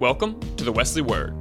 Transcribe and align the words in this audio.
Welcome 0.00 0.38
to 0.54 0.62
the 0.62 0.70
Wesley 0.70 1.02
Word. 1.02 1.34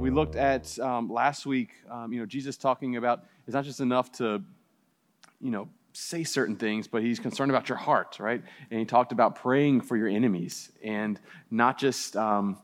We 0.00 0.08
looked 0.08 0.36
at 0.36 0.78
um, 0.78 1.10
last 1.10 1.44
week, 1.44 1.72
um, 1.90 2.14
you 2.14 2.20
know, 2.20 2.24
Jesus 2.24 2.56
talking 2.56 2.96
about 2.96 3.26
it's 3.46 3.52
not 3.52 3.66
just 3.66 3.80
enough 3.80 4.10
to, 4.12 4.42
you 5.38 5.50
know, 5.50 5.68
say 5.92 6.24
certain 6.24 6.56
things, 6.56 6.88
but 6.88 7.02
he's 7.02 7.18
concerned 7.18 7.50
about 7.50 7.68
your 7.68 7.76
heart, 7.76 8.16
right? 8.18 8.42
And 8.70 8.80
he 8.80 8.86
talked 8.86 9.12
about 9.12 9.34
praying 9.34 9.82
for 9.82 9.98
your 9.98 10.08
enemies 10.08 10.72
and 10.82 11.20
not 11.50 11.78
just, 11.78 12.16
um, 12.16 12.56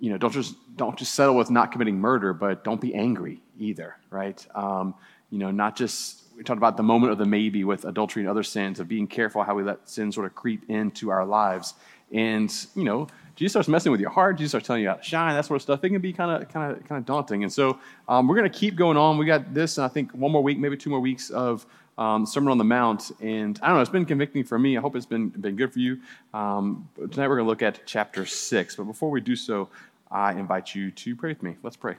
you 0.00 0.10
know, 0.10 0.18
don't 0.18 0.32
just 0.32 0.54
don't 0.76 0.98
just 0.98 1.14
settle 1.14 1.36
with 1.36 1.50
not 1.50 1.72
committing 1.72 1.98
murder, 1.98 2.32
but 2.32 2.64
don't 2.64 2.80
be 2.80 2.94
angry 2.94 3.40
either, 3.58 3.96
right? 4.10 4.46
Um, 4.54 4.94
you 5.30 5.38
know, 5.38 5.50
not 5.50 5.76
just 5.76 6.22
we 6.36 6.42
talked 6.44 6.58
about 6.58 6.76
the 6.76 6.82
moment 6.82 7.12
of 7.12 7.18
the 7.18 7.24
maybe 7.24 7.64
with 7.64 7.84
adultery 7.84 8.22
and 8.22 8.30
other 8.30 8.42
sins 8.42 8.80
of 8.80 8.88
being 8.88 9.06
careful 9.06 9.42
how 9.42 9.54
we 9.54 9.62
let 9.62 9.88
sin 9.88 10.12
sort 10.12 10.26
of 10.26 10.34
creep 10.34 10.68
into 10.68 11.10
our 11.10 11.24
lives, 11.24 11.74
and 12.12 12.52
you 12.74 12.84
know. 12.84 13.08
Jesus 13.36 13.52
starts 13.52 13.68
messing 13.68 13.92
with 13.92 14.00
your 14.00 14.08
heart. 14.08 14.38
Jesus 14.38 14.52
starts 14.52 14.66
telling 14.66 14.80
you 14.80 14.88
how 14.88 14.94
to 14.94 15.02
shine, 15.02 15.34
that 15.34 15.44
sort 15.44 15.56
of 15.56 15.62
stuff. 15.62 15.84
It 15.84 15.90
can 15.90 16.00
be 16.00 16.10
kind 16.10 16.42
of, 16.42 16.48
kind 16.48 16.72
of, 16.72 16.82
kind 16.88 16.98
of 16.98 17.04
daunting. 17.04 17.42
And 17.42 17.52
so 17.52 17.78
um, 18.08 18.26
we're 18.26 18.34
going 18.34 18.50
to 18.50 18.58
keep 18.58 18.76
going 18.76 18.96
on. 18.96 19.18
We 19.18 19.26
got 19.26 19.52
this, 19.52 19.76
and 19.76 19.84
I 19.84 19.88
think 19.88 20.12
one 20.12 20.32
more 20.32 20.42
week, 20.42 20.58
maybe 20.58 20.74
two 20.74 20.88
more 20.88 21.00
weeks 21.00 21.28
of 21.28 21.66
um, 21.98 22.24
Sermon 22.24 22.50
on 22.50 22.56
the 22.56 22.64
Mount. 22.64 23.12
And 23.20 23.60
I 23.62 23.66
don't 23.66 23.76
know, 23.76 23.82
it's 23.82 23.90
been 23.90 24.06
convicting 24.06 24.42
for 24.42 24.58
me. 24.58 24.78
I 24.78 24.80
hope 24.80 24.96
it's 24.96 25.04
been, 25.04 25.28
been 25.28 25.54
good 25.54 25.70
for 25.70 25.80
you. 25.80 25.98
Um, 26.32 26.88
tonight 26.96 27.28
we're 27.28 27.36
going 27.36 27.44
to 27.44 27.50
look 27.50 27.60
at 27.60 27.80
chapter 27.84 28.24
six. 28.24 28.74
But 28.74 28.84
before 28.84 29.10
we 29.10 29.20
do 29.20 29.36
so, 29.36 29.68
I 30.10 30.32
invite 30.32 30.74
you 30.74 30.90
to 30.90 31.16
pray 31.16 31.30
with 31.30 31.42
me. 31.42 31.56
Let's 31.62 31.76
pray. 31.76 31.96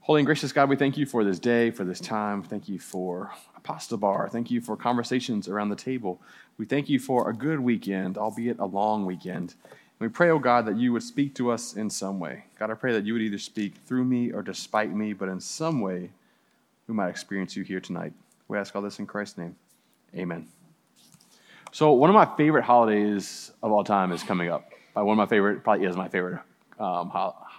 Holy 0.00 0.20
and 0.20 0.26
gracious 0.26 0.52
God, 0.52 0.68
we 0.68 0.76
thank 0.76 0.98
you 0.98 1.06
for 1.06 1.24
this 1.24 1.38
day, 1.38 1.70
for 1.70 1.82
this 1.82 1.98
time. 1.98 2.42
Thank 2.42 2.68
you 2.68 2.78
for 2.78 3.32
a 3.56 3.60
pasta 3.60 3.96
bar. 3.96 4.28
Thank 4.28 4.50
you 4.50 4.60
for 4.60 4.76
conversations 4.76 5.48
around 5.48 5.70
the 5.70 5.76
table. 5.76 6.20
We 6.58 6.66
thank 6.66 6.90
you 6.90 6.98
for 6.98 7.30
a 7.30 7.34
good 7.34 7.58
weekend, 7.58 8.18
albeit 8.18 8.58
a 8.58 8.66
long 8.66 9.06
weekend. 9.06 9.54
And 9.98 10.00
We 10.00 10.08
pray, 10.08 10.28
oh 10.28 10.38
God, 10.38 10.66
that 10.66 10.76
you 10.76 10.92
would 10.92 11.02
speak 11.02 11.34
to 11.36 11.50
us 11.50 11.74
in 11.74 11.88
some 11.88 12.20
way. 12.20 12.44
God, 12.58 12.70
I 12.70 12.74
pray 12.74 12.92
that 12.92 13.06
you 13.06 13.14
would 13.14 13.22
either 13.22 13.38
speak 13.38 13.76
through 13.86 14.04
me 14.04 14.30
or 14.30 14.42
despite 14.42 14.94
me, 14.94 15.14
but 15.14 15.30
in 15.30 15.40
some 15.40 15.80
way 15.80 16.10
we 16.86 16.94
might 16.94 17.08
experience 17.08 17.56
you 17.56 17.64
here 17.64 17.80
tonight. 17.80 18.12
We 18.46 18.58
ask 18.58 18.76
all 18.76 18.82
this 18.82 18.98
in 18.98 19.06
Christ's 19.06 19.38
name. 19.38 19.56
Amen. 20.14 20.46
So, 21.72 21.92
one 21.92 22.10
of 22.10 22.14
my 22.14 22.26
favorite 22.36 22.64
holidays 22.64 23.50
of 23.62 23.72
all 23.72 23.82
time 23.82 24.12
is 24.12 24.22
coming 24.22 24.50
up. 24.50 24.70
One 24.92 25.08
of 25.08 25.16
my 25.16 25.26
favorite, 25.26 25.64
probably 25.64 25.86
is 25.86 25.96
my 25.96 26.08
favorite 26.08 26.40
um, 26.78 27.10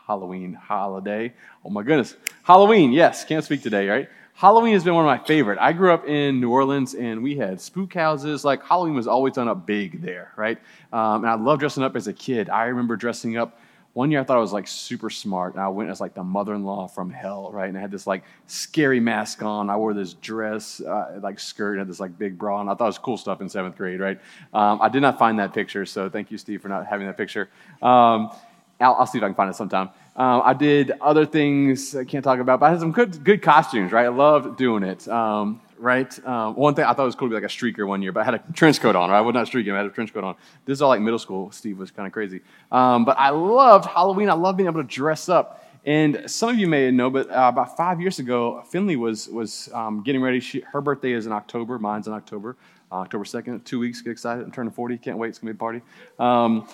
Halloween 0.08 0.54
holiday. 0.54 1.34
Oh 1.64 1.70
my 1.70 1.84
goodness. 1.84 2.16
Halloween, 2.44 2.92
yes, 2.92 3.26
can't 3.26 3.44
speak 3.44 3.62
today, 3.62 3.88
right? 3.88 4.10
Halloween 4.38 4.74
has 4.74 4.84
been 4.84 4.94
one 4.94 5.06
of 5.06 5.08
my 5.08 5.26
favorite. 5.26 5.58
I 5.60 5.72
grew 5.72 5.94
up 5.94 6.06
in 6.08 6.42
New 6.42 6.52
Orleans 6.52 6.94
and 6.94 7.24
we 7.24 7.38
had 7.38 7.62
spook 7.62 7.94
houses. 7.94 8.44
Like 8.44 8.62
Halloween 8.64 8.94
was 8.94 9.08
always 9.08 9.34
done 9.34 9.48
up 9.48 9.66
big 9.66 10.02
there, 10.02 10.34
right? 10.36 10.58
Um, 10.92 11.24
and 11.24 11.28
I 11.28 11.36
loved 11.36 11.62
dressing 11.62 11.84
up 11.84 11.96
as 11.96 12.08
a 12.08 12.14
kid. 12.14 12.50
I 12.50 12.66
remember 12.66 12.98
dressing 12.98 13.38
up. 13.38 13.58
One 13.94 14.12
year 14.12 14.20
I 14.20 14.26
thought 14.26 14.36
I 14.36 14.42
was 14.42 14.52
like 14.52 14.68
super 14.68 15.10
smart. 15.10 15.54
And 15.54 15.64
I 15.64 15.70
went 15.70 15.90
as 15.90 16.02
like 16.02 16.16
the 16.16 16.24
mother-in-law 16.24 16.90
from 16.90 17.12
hell, 17.12 17.50
right? 17.54 17.70
And 17.70 17.78
I 17.78 17.82
had 17.82 17.92
this 17.92 18.06
like 18.06 18.26
scary 18.46 19.00
mask 19.00 19.42
on. 19.42 19.70
I 19.70 19.78
wore 19.78 19.94
this 19.94 20.16
dress, 20.16 20.82
uh, 20.82 21.18
like 21.24 21.40
skirt, 21.40 21.72
and 21.72 21.80
had 21.80 21.88
this 21.88 22.02
like 22.02 22.20
big 22.20 22.38
bra 22.38 22.60
on. 22.60 22.68
I 22.68 22.76
thought 22.76 22.84
it 22.84 22.88
was 22.88 22.98
cool 22.98 23.16
stuff 23.16 23.40
in 23.40 23.48
seventh 23.48 23.78
grade, 23.78 24.02
right? 24.02 24.20
Um, 24.54 24.82
I 24.82 24.90
did 24.90 25.02
not 25.02 25.18
find 25.18 25.40
that 25.40 25.54
picture, 25.54 25.86
so 25.86 26.10
thank 26.10 26.30
you, 26.30 26.38
Steve, 26.38 26.62
for 26.62 26.68
not 26.68 26.86
having 26.86 27.08
that 27.08 27.16
picture. 27.16 27.48
Um, 27.82 28.32
I'll, 28.80 28.96
I'll, 28.96 29.06
see 29.06 29.18
if 29.18 29.24
I 29.24 29.28
can 29.28 29.36
find 29.36 29.50
it 29.50 29.56
sometime. 29.56 29.90
Um, 30.16 30.42
I 30.44 30.54
did 30.54 30.92
other 31.02 31.26
things 31.26 31.96
I 31.96 32.04
can't 32.04 32.24
talk 32.24 32.40
about, 32.40 32.60
but 32.60 32.68
I 32.68 32.70
had 32.72 32.80
some 32.80 32.92
good, 32.92 33.24
good 33.24 33.42
costumes, 33.42 33.92
right? 33.92 34.06
I 34.06 34.10
loved 34.10 34.58
doing 34.58 34.84
it, 34.84 35.08
um, 35.08 35.62
right? 35.78 36.26
Um, 36.26 36.56
one 36.56 36.76
thing 36.76 36.86
I 36.86 36.94
thought 36.94 37.06
was 37.06 37.16
cool 37.16 37.30
to 37.30 37.36
be 37.36 37.42
like 37.42 37.50
a 37.50 37.54
streaker 37.54 37.88
one 37.88 38.02
year, 38.02 38.12
but 38.12 38.22
I 38.22 38.24
had 38.24 38.36
a 38.36 38.44
trench 38.54 38.80
coat 38.80 38.96
on, 38.96 39.10
right? 39.10 39.18
I 39.18 39.22
was 39.22 39.34
not 39.34 39.48
streaking, 39.48 39.74
I 39.74 39.78
had 39.78 39.86
a 39.86 39.90
trench 39.90 40.14
coat 40.14 40.24
on. 40.24 40.36
This 40.66 40.78
is 40.78 40.82
all 40.82 40.90
like 40.90 41.02
middle 41.02 41.20
school. 41.20 41.52
Steve 41.52 41.78
was 41.78 41.92
kind 41.92 42.08
of 42.08 42.14
crazy. 42.14 42.42
Um, 42.72 43.06
but 43.06 43.18
I 43.18 43.30
loved 43.30 43.86
Halloween. 43.86 44.30
I 44.30 44.34
loved 44.34 44.58
being 44.58 44.68
able 44.68 44.82
to 44.82 44.88
dress 44.88 45.30
up. 45.30 45.62
And 45.86 46.24
some 46.30 46.50
of 46.50 46.58
you 46.58 46.68
may 46.68 46.90
know, 46.90 47.12
but 47.12 47.30
uh, 47.30 47.50
about 47.54 47.78
five 47.78 48.02
years 48.02 48.18
ago, 48.18 48.64
Finley 48.70 48.96
was, 48.96 49.30
was 49.30 49.70
um, 49.74 50.02
getting 50.02 50.22
ready. 50.22 50.40
She, 50.40 50.62
her 50.62 50.82
birthday 50.82 51.12
is 51.12 51.28
in 51.28 51.32
October, 51.32 51.78
mine's 51.78 52.08
in 52.08 52.14
October, 52.14 52.58
October 52.92 53.24
2nd, 53.24 53.64
two 53.64 53.80
weeks. 53.80 54.02
Get 54.02 54.12
excited. 54.12 54.44
I'm 54.44 54.52
turning 54.52 54.72
40. 54.72 54.98
Can't 54.98 55.18
wait. 55.18 55.30
It's 55.30 55.40
going 55.40 55.50
to 55.50 55.54
be 55.54 55.58
a 55.58 55.60
party 55.60 55.82
um, 56.18 56.68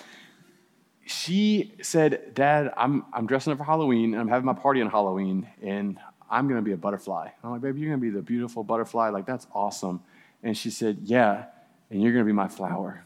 she 1.04 1.74
said, 1.82 2.34
Dad, 2.34 2.72
I'm, 2.76 3.04
I'm 3.12 3.26
dressing 3.26 3.52
up 3.52 3.58
for 3.58 3.64
Halloween, 3.64 4.14
and 4.14 4.20
I'm 4.20 4.28
having 4.28 4.46
my 4.46 4.54
party 4.54 4.80
on 4.80 4.90
Halloween, 4.90 5.48
and 5.62 5.98
I'm 6.30 6.48
going 6.48 6.58
to 6.58 6.64
be 6.64 6.72
a 6.72 6.76
butterfly. 6.76 7.28
I'm 7.42 7.50
like, 7.50 7.60
baby, 7.60 7.80
you're 7.80 7.90
going 7.90 8.00
to 8.00 8.06
be 8.06 8.10
the 8.10 8.22
beautiful 8.22 8.64
butterfly. 8.64 9.10
Like, 9.10 9.26
that's 9.26 9.46
awesome. 9.54 10.00
And 10.42 10.56
she 10.56 10.70
said, 10.70 10.98
Yeah, 11.02 11.44
and 11.90 12.02
you're 12.02 12.12
going 12.12 12.24
to 12.24 12.28
be 12.28 12.32
my 12.32 12.48
flower. 12.48 13.04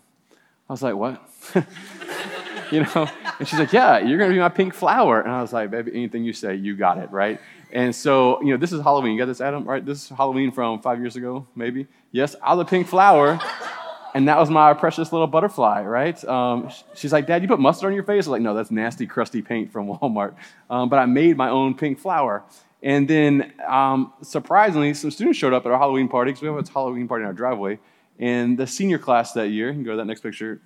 I 0.69 0.73
was 0.73 0.83
like, 0.83 0.95
What? 0.95 1.21
you 2.71 2.83
know? 2.83 3.09
And 3.39 3.47
she's 3.47 3.59
like, 3.59 3.73
Yeah, 3.73 3.99
you're 3.99 4.19
going 4.19 4.31
to 4.31 4.35
be 4.35 4.41
my 4.41 4.49
pink 4.49 4.75
flower. 4.75 5.21
And 5.21 5.31
I 5.31 5.43
was 5.43 5.53
like, 5.53 5.71
Baby, 5.71 5.93
anything 5.95 6.25
you 6.25 6.33
say, 6.33 6.55
you 6.55 6.77
got 6.77 6.99
it, 6.99 7.11
right? 7.11 7.41
And 7.73 7.95
so, 7.95 8.41
you 8.43 8.53
know, 8.53 8.57
this 8.57 8.73
is 8.73 8.81
Halloween. 8.81 9.13
You 9.13 9.19
got 9.19 9.27
this, 9.27 9.41
Adam, 9.41 9.65
right? 9.65 9.85
This 9.85 10.05
is 10.05 10.09
Halloween 10.17 10.53
from 10.53 10.81
five 10.81 11.01
years 11.01 11.17
ago, 11.17 11.47
maybe. 11.55 11.89
Yes, 12.13 12.37
I'm 12.43 12.59
the 12.59 12.65
pink 12.65 12.87
flower 12.87 13.41
and 14.17 14.29
that 14.29 14.39
was 14.39 14.49
my 14.49 14.73
precious 14.73 15.13
little 15.13 15.27
butterfly, 15.27 15.83
right? 15.83 16.25
Um, 16.25 16.71
she's 16.95 17.13
like, 17.13 17.27
Dad, 17.27 17.43
you 17.43 17.49
put 17.49 17.61
mustard 17.61 17.89
on 17.89 17.93
your 17.93 18.03
face? 18.03 18.15
I 18.15 18.17
was 18.17 18.29
like, 18.29 18.41
no, 18.41 18.55
that's 18.55 18.71
nasty, 18.71 19.07
crusty 19.07 19.43
paint 19.43 19.71
from 19.71 19.89
Walmart. 19.89 20.35
Um, 20.71 20.89
but 20.89 20.99
I 20.99 21.05
made 21.05 21.37
my 21.37 21.51
own 21.51 21.75
pink 21.75 21.99
flower. 21.99 22.43
And 22.83 23.07
then, 23.07 23.53
um, 23.69 24.15
surprisingly, 24.23 24.95
some 24.95 25.11
students 25.11 25.39
showed 25.39 25.53
up 25.53 25.67
at 25.67 25.73
our 25.73 25.77
Halloween 25.79 26.09
party 26.09 26.31
because 26.31 26.41
we 26.41 26.49
have 26.49 26.57
a 26.57 26.73
Halloween 26.73 27.07
party 27.07 27.25
in 27.25 27.27
our 27.27 27.35
driveway. 27.35 27.79
And 28.19 28.57
the 28.57 28.67
senior 28.67 28.97
class 28.97 29.35
that 29.35 29.49
year, 29.49 29.67
you 29.67 29.75
can 29.75 29.85
go 29.85 29.91
to 29.91 29.99
that 29.99 30.07
next 30.07 30.23
picture. 30.23 30.63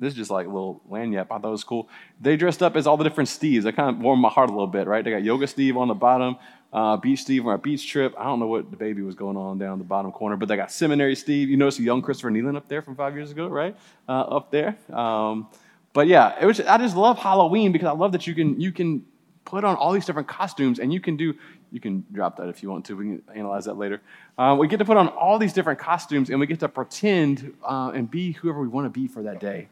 This 0.00 0.14
is 0.14 0.16
just 0.16 0.30
like 0.30 0.46
a 0.46 0.50
little 0.50 0.80
lanyard. 0.88 1.26
I 1.30 1.36
thought 1.36 1.48
it 1.48 1.50
was 1.50 1.64
cool. 1.64 1.90
They 2.22 2.38
dressed 2.38 2.62
up 2.62 2.76
as 2.76 2.86
all 2.86 2.96
the 2.96 3.04
different 3.04 3.28
Steves. 3.28 3.64
That 3.64 3.76
kind 3.76 3.94
of 3.94 4.00
warmed 4.00 4.22
my 4.22 4.30
heart 4.30 4.48
a 4.48 4.52
little 4.54 4.68
bit, 4.68 4.86
right? 4.86 5.04
They 5.04 5.10
got 5.10 5.22
Yoga 5.22 5.46
Steve 5.46 5.76
on 5.76 5.88
the 5.88 5.94
bottom, 5.94 6.36
uh, 6.72 6.96
Beach 6.96 7.20
Steve 7.20 7.44
on 7.44 7.48
our 7.50 7.58
beach 7.58 7.88
trip. 7.88 8.14
I 8.18 8.24
don't 8.24 8.40
know 8.40 8.46
what 8.46 8.70
the 8.70 8.76
baby 8.76 9.02
was 9.02 9.14
going 9.14 9.36
on 9.36 9.58
down 9.58 9.78
the 9.78 9.84
bottom 9.84 10.12
corner, 10.12 10.36
but 10.36 10.48
they 10.48 10.56
got 10.56 10.70
Seminary 10.70 11.14
Steve. 11.14 11.48
You 11.48 11.56
notice 11.56 11.78
a 11.78 11.82
young 11.82 12.02
Christopher 12.02 12.30
Nealon 12.30 12.56
up 12.56 12.68
there 12.68 12.82
from 12.82 12.96
five 12.96 13.14
years 13.14 13.30
ago, 13.30 13.48
right? 13.48 13.76
Uh, 14.08 14.12
up 14.12 14.50
there. 14.50 14.76
Um, 14.92 15.48
but 15.92 16.06
yeah, 16.06 16.44
was. 16.44 16.60
I 16.60 16.76
just 16.78 16.96
love 16.96 17.18
Halloween 17.18 17.72
because 17.72 17.88
I 17.88 17.92
love 17.92 18.12
that 18.12 18.26
you 18.26 18.34
can 18.34 18.60
you 18.60 18.72
can 18.72 19.04
put 19.46 19.64
on 19.64 19.76
all 19.76 19.92
these 19.92 20.04
different 20.04 20.28
costumes 20.28 20.78
and 20.78 20.92
you 20.92 21.00
can 21.00 21.16
do. 21.16 21.34
You 21.72 21.80
can 21.80 22.04
drop 22.12 22.36
that 22.36 22.48
if 22.48 22.62
you 22.62 22.70
want 22.70 22.84
to. 22.86 22.96
We 22.96 23.04
can 23.04 23.22
analyze 23.34 23.64
that 23.64 23.78
later. 23.78 24.02
Uh, 24.36 24.56
we 24.58 24.68
get 24.68 24.76
to 24.78 24.84
put 24.84 24.98
on 24.98 25.08
all 25.08 25.38
these 25.38 25.54
different 25.54 25.78
costumes 25.78 26.28
and 26.28 26.38
we 26.38 26.46
get 26.46 26.60
to 26.60 26.68
pretend 26.68 27.54
uh, 27.64 27.92
and 27.94 28.10
be 28.10 28.32
whoever 28.32 28.60
we 28.60 28.68
want 28.68 28.84
to 28.84 28.90
be 28.90 29.08
for 29.08 29.22
that 29.22 29.40
day. 29.40 29.68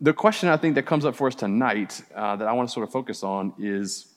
The 0.00 0.12
question 0.12 0.48
I 0.48 0.56
think 0.56 0.74
that 0.74 0.82
comes 0.82 1.04
up 1.04 1.14
for 1.14 1.28
us 1.28 1.34
tonight 1.34 2.02
uh, 2.14 2.36
that 2.36 2.48
I 2.48 2.52
want 2.52 2.68
to 2.68 2.72
sort 2.72 2.86
of 2.86 2.92
focus 2.92 3.22
on 3.22 3.54
is 3.58 4.08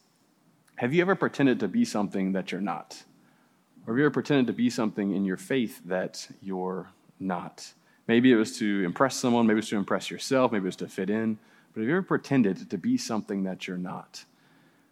have 0.79 0.93
you 0.93 1.01
ever 1.01 1.13
pretended 1.13 1.59
to 1.59 1.67
be 1.67 1.83
something 1.83 2.31
that 2.31 2.53
you're 2.53 2.61
not? 2.61 3.03
Or 3.85 3.91
have 3.91 3.99
you 3.99 4.05
ever 4.05 4.13
pretended 4.13 4.47
to 4.47 4.53
be 4.53 4.69
something 4.69 5.13
in 5.13 5.25
your 5.25 5.35
faith 5.35 5.81
that 5.83 6.29
you're 6.41 6.87
not? 7.19 7.73
Maybe 8.07 8.31
it 8.31 8.37
was 8.37 8.57
to 8.59 8.85
impress 8.85 9.17
someone, 9.17 9.45
maybe 9.45 9.57
it 9.57 9.63
was 9.63 9.69
to 9.69 9.75
impress 9.75 10.09
yourself, 10.09 10.53
maybe 10.53 10.63
it 10.63 10.67
was 10.67 10.77
to 10.77 10.87
fit 10.87 11.09
in. 11.09 11.37
But 11.73 11.81
have 11.81 11.89
you 11.89 11.97
ever 11.97 12.01
pretended 12.01 12.69
to 12.69 12.77
be 12.77 12.95
something 12.95 13.43
that 13.43 13.67
you're 13.67 13.77
not? 13.77 14.23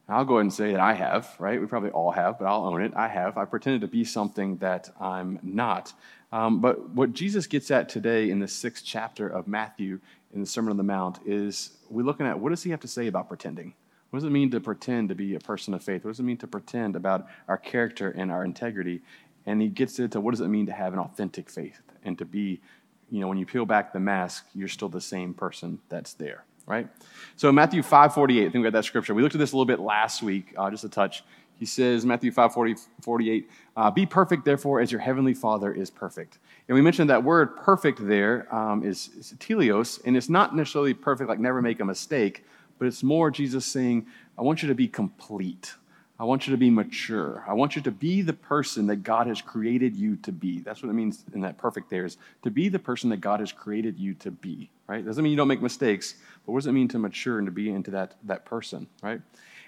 I'll 0.10 0.26
go 0.26 0.36
ahead 0.36 0.42
and 0.42 0.54
say 0.54 0.74
that 0.74 0.82
I 0.82 0.94
have, 0.94 1.34
right? 1.40 1.60
We 1.60 1.68
probably 1.68 1.92
all 1.92 2.12
have, 2.12 2.38
but 2.38 2.48
I'll 2.48 2.66
own 2.66 2.82
it. 2.82 2.92
I 2.94 3.08
have. 3.08 3.38
I 3.38 3.46
pretended 3.46 3.80
to 3.80 3.88
be 3.88 4.04
something 4.04 4.58
that 4.58 4.90
I'm 5.00 5.40
not. 5.42 5.94
Um, 6.34 6.60
but 6.60 6.90
what 6.90 7.14
Jesus 7.14 7.48
gets 7.48 7.72
at 7.72 7.88
today 7.88 8.30
in 8.30 8.40
the 8.40 8.48
sixth 8.50 8.84
chapter 8.86 9.26
of 9.26 9.48
Matthew 9.48 10.02
in 10.34 10.42
the 10.42 10.48
Sermon 10.48 10.72
on 10.72 10.78
the 10.78 10.84
Mount 10.84 11.20
is 11.26 11.78
we're 11.90 12.04
looking 12.04 12.26
at 12.26 12.42
what 12.42 12.50
does 12.50 12.64
he 12.64 12.72
have 12.72 12.82
to 12.82 12.90
say 12.90 13.08
about 13.08 13.30
pretending? 13.30 13.74
What 14.10 14.20
does 14.20 14.28
it 14.28 14.32
mean 14.32 14.52
to 14.52 14.60
pretend 14.60 15.10
to 15.10 15.16
be 15.16 15.36
a 15.36 15.40
person 15.40 15.74
of 15.74 15.84
faith? 15.84 16.04
What 16.04 16.12
does 16.12 16.20
it 16.20 16.24
mean 16.24 16.38
to 16.38 16.48
pretend 16.48 16.96
about 16.96 17.28
our 17.48 17.58
character 17.58 18.12
and 18.12 18.32
our 18.32 18.46
integrity? 18.46 19.02
And 19.46 19.62
he 19.62 19.68
gets 19.68 20.00
into 20.00 20.22
what 20.22 20.32
does 20.32 20.42
it 20.42 20.48
mean 20.48 20.66
to 20.68 20.72
have 20.72 20.94
an 20.94 21.00
authentic 21.00 21.50
faith 21.50 21.82
and 22.04 22.18
to 22.18 22.26
be, 22.26 22.62
you 23.10 23.20
know, 23.20 23.28
when 23.28 23.38
you 23.38 23.46
peel 23.46 23.66
back 23.66 23.92
the 23.92 24.00
mask, 24.00 24.46
you're 24.54 24.68
still 24.68 24.90
the 24.90 25.02
same 25.02 25.34
person 25.34 25.80
that's 25.90 26.14
there, 26.14 26.46
right? 26.66 26.88
So 27.36 27.52
Matthew 27.52 27.82
5:48, 27.82 28.40
I 28.40 28.44
think 28.44 28.56
we 28.56 28.64
got 28.64 28.74
that 28.74 28.86
scripture. 28.86 29.14
We 29.14 29.22
looked 29.22 29.36
at 29.36 29.40
this 29.40 29.52
a 29.52 29.56
little 29.56 29.66
bit 29.66 29.80
last 29.80 30.24
week, 30.24 30.54
uh, 30.58 30.70
just 30.70 30.84
a 30.84 30.90
touch. 30.90 31.24
He 31.60 31.66
says, 31.66 32.06
Matthew 32.06 32.32
5 32.32 32.54
40, 32.54 32.76
48, 33.02 33.50
uh, 33.76 33.92
be 33.92 34.06
perfect, 34.06 34.46
therefore, 34.46 34.80
as 34.80 34.92
your 34.92 35.02
heavenly 35.02 35.34
Father 35.34 35.74
is 35.74 35.90
perfect. 35.90 36.38
And 36.68 36.76
we 36.76 36.82
mentioned 36.82 37.10
that 37.10 37.24
word 37.24 37.58
perfect 37.58 38.06
there 38.08 38.54
um, 38.54 38.84
is, 38.84 39.10
teleos, 39.40 40.00
and 40.06 40.16
it's 40.16 40.30
not 40.30 40.56
necessarily 40.56 40.94
perfect, 40.94 41.30
like 41.30 41.40
never 41.40 41.62
make 41.62 41.80
a 41.80 41.86
mistake, 41.86 42.46
but 42.78 42.88
it's 42.88 43.04
more 43.04 43.32
Jesus 43.32 43.66
saying, 43.66 44.06
I 44.38 44.42
want 44.42 44.62
you 44.62 44.70
to 44.70 44.76
be 44.76 44.88
complete. 44.88 45.74
I 46.20 46.24
want 46.24 46.48
you 46.48 46.52
to 46.52 46.58
be 46.58 46.72
mature. 46.72 47.44
I 47.48 47.54
want 47.54 47.76
you 47.76 47.82
to 47.84 47.92
be 47.92 48.24
the 48.24 48.34
person 48.34 48.88
that 48.88 48.98
God 48.98 49.28
has 49.28 49.40
created 49.40 49.96
you 49.96 50.16
to 50.18 50.32
be. 50.32 50.62
That's 50.62 50.82
what 50.82 50.90
it 50.90 50.94
means 50.94 51.24
in 51.34 51.42
that 51.42 51.58
perfect 51.58 51.90
there 51.92 52.06
is 52.06 52.18
to 52.44 52.50
be 52.50 52.70
the 52.70 52.80
person 52.80 53.10
that 53.12 53.18
God 53.18 53.40
has 53.40 53.52
created 53.52 54.00
you 54.00 54.16
to 54.16 54.32
be, 54.32 54.70
right? 54.88 55.06
Doesn't 55.06 55.24
mean 55.24 55.32
you 55.32 55.38
don't 55.38 55.48
make 55.48 55.62
mistakes, 55.62 56.16
but 56.46 56.54
what 56.54 56.60
does 56.60 56.68
it 56.68 56.72
mean 56.72 56.88
to 56.90 57.00
mature 57.00 57.38
and 57.38 57.46
to 57.46 57.52
be 57.52 57.70
into 57.70 57.92
that, 57.92 58.16
that 58.24 58.46
person, 58.46 58.88
right? 59.04 59.22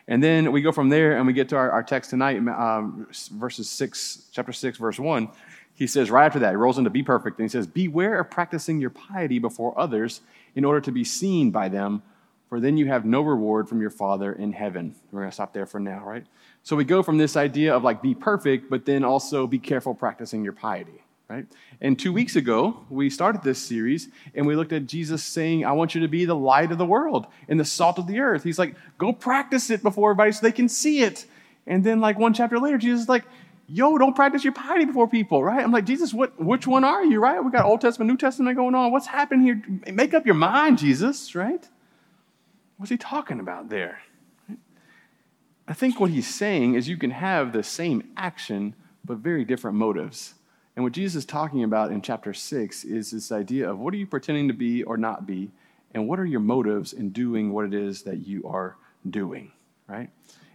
And 0.07 0.23
then 0.23 0.51
we 0.51 0.63
go 0.63 0.71
from 0.71 0.89
there 0.89 1.17
and 1.17 1.27
we 1.27 1.33
get 1.33 1.49
to 1.49 1.55
our, 1.55 1.69
our 1.69 1.83
text 1.83 2.09
tonight, 2.09 2.37
um, 2.47 3.07
verses 3.33 3.69
6, 3.69 4.29
chapter 4.31 4.51
6, 4.51 4.79
verse 4.79 4.97
1. 4.97 5.29
He 5.75 5.85
says, 5.85 6.09
right 6.09 6.25
after 6.25 6.39
that, 6.39 6.49
he 6.49 6.55
rolls 6.55 6.79
into 6.79 6.89
be 6.89 7.03
perfect, 7.03 7.39
and 7.39 7.45
he 7.45 7.49
says, 7.49 7.65
Beware 7.67 8.19
of 8.19 8.29
practicing 8.29 8.81
your 8.81 8.89
piety 8.89 9.39
before 9.39 9.79
others 9.79 10.21
in 10.55 10.65
order 10.65 10.81
to 10.81 10.91
be 10.91 11.03
seen 11.03 11.51
by 11.51 11.69
them, 11.69 12.01
for 12.49 12.59
then 12.59 12.77
you 12.77 12.87
have 12.87 13.05
no 13.05 13.21
reward 13.21 13.69
from 13.69 13.79
your 13.79 13.91
Father 13.91 14.33
in 14.33 14.51
heaven. 14.51 14.95
We're 15.11 15.21
going 15.21 15.31
to 15.31 15.35
stop 15.35 15.53
there 15.53 15.65
for 15.65 15.79
now, 15.79 16.03
right? 16.03 16.25
So 16.63 16.75
we 16.75 16.83
go 16.83 17.03
from 17.03 17.17
this 17.17 17.37
idea 17.37 17.75
of 17.75 17.83
like 17.83 18.01
be 18.01 18.15
perfect, 18.15 18.69
but 18.69 18.85
then 18.85 19.03
also 19.03 19.47
be 19.47 19.59
careful 19.59 19.93
practicing 19.93 20.43
your 20.43 20.53
piety 20.53 21.03
right? 21.29 21.45
And 21.79 21.97
two 21.97 22.11
weeks 22.11 22.35
ago, 22.35 22.85
we 22.89 23.09
started 23.09 23.43
this 23.43 23.59
series 23.59 24.09
and 24.33 24.47
we 24.47 24.55
looked 24.55 24.73
at 24.73 24.87
Jesus 24.87 25.23
saying, 25.23 25.63
I 25.63 25.71
want 25.73 25.93
you 25.93 26.01
to 26.01 26.07
be 26.07 26.25
the 26.25 26.35
light 26.35 26.71
of 26.71 26.77
the 26.77 26.85
world 26.85 27.27
and 27.47 27.59
the 27.59 27.65
salt 27.65 27.99
of 27.99 28.07
the 28.07 28.19
earth. 28.19 28.43
He's 28.43 28.59
like, 28.59 28.75
go 28.97 29.13
practice 29.13 29.69
it 29.69 29.83
before 29.83 30.09
everybody 30.09 30.31
so 30.31 30.39
they 30.41 30.51
can 30.51 30.67
see 30.67 31.03
it. 31.03 31.25
And 31.67 31.83
then, 31.83 31.99
like 32.01 32.17
one 32.17 32.33
chapter 32.33 32.57
later, 32.57 32.79
Jesus 32.79 33.01
is 33.01 33.09
like, 33.09 33.25
yo, 33.67 33.99
don't 33.99 34.15
practice 34.15 34.43
your 34.43 34.53
piety 34.53 34.85
before 34.85 35.07
people, 35.07 35.43
right? 35.43 35.63
I'm 35.63 35.71
like, 35.71 35.85
Jesus, 35.85 36.11
what, 36.11 36.39
which 36.41 36.65
one 36.65 36.83
are 36.83 37.05
you, 37.05 37.19
right? 37.19 37.43
We 37.43 37.51
got 37.51 37.65
Old 37.65 37.81
Testament, 37.81 38.09
New 38.09 38.17
Testament 38.17 38.57
going 38.57 38.73
on. 38.73 38.91
What's 38.91 39.05
happening 39.05 39.45
here? 39.45 39.93
Make 39.93 40.15
up 40.15 40.25
your 40.25 40.35
mind, 40.35 40.79
Jesus, 40.79 41.35
right? 41.35 41.67
What's 42.79 42.91
he 42.91 42.97
talking 42.97 43.41
about 43.41 43.67
there? 43.67 43.99
I 45.67 45.73
think 45.73 45.99
what 45.99 46.11
he's 46.11 46.33
saying 46.33 46.75
is 46.75 46.87
you 46.87 46.95
can 46.95 47.11
have 47.11 47.51
the 47.51 47.61
same 47.61 48.07
action, 48.15 48.73
but 49.03 49.17
very 49.17 49.43
different 49.43 49.75
motives. 49.75 50.35
And 50.77 50.85
what 50.85 50.93
Jesus 50.93 51.23
is 51.23 51.25
talking 51.25 51.65
about 51.65 51.91
in 51.91 52.01
chapter 52.01 52.33
6 52.33 52.85
is 52.85 53.11
this 53.11 53.33
idea 53.33 53.69
of 53.69 53.79
what 53.79 53.93
are 53.93 53.97
you 53.97 54.07
pretending 54.07 54.47
to 54.47 54.53
be 54.53 54.81
or 54.83 54.95
not 54.95 55.27
be, 55.27 55.51
and 55.93 56.07
what 56.07 56.21
are 56.21 56.25
your 56.25 56.39
motives 56.39 56.93
in 56.93 57.09
doing 57.09 57.51
what 57.51 57.65
it 57.65 57.73
is 57.73 58.03
that 58.03 58.25
you 58.25 58.47
are 58.47 58.77
doing, 59.09 59.51
right? 59.85 60.09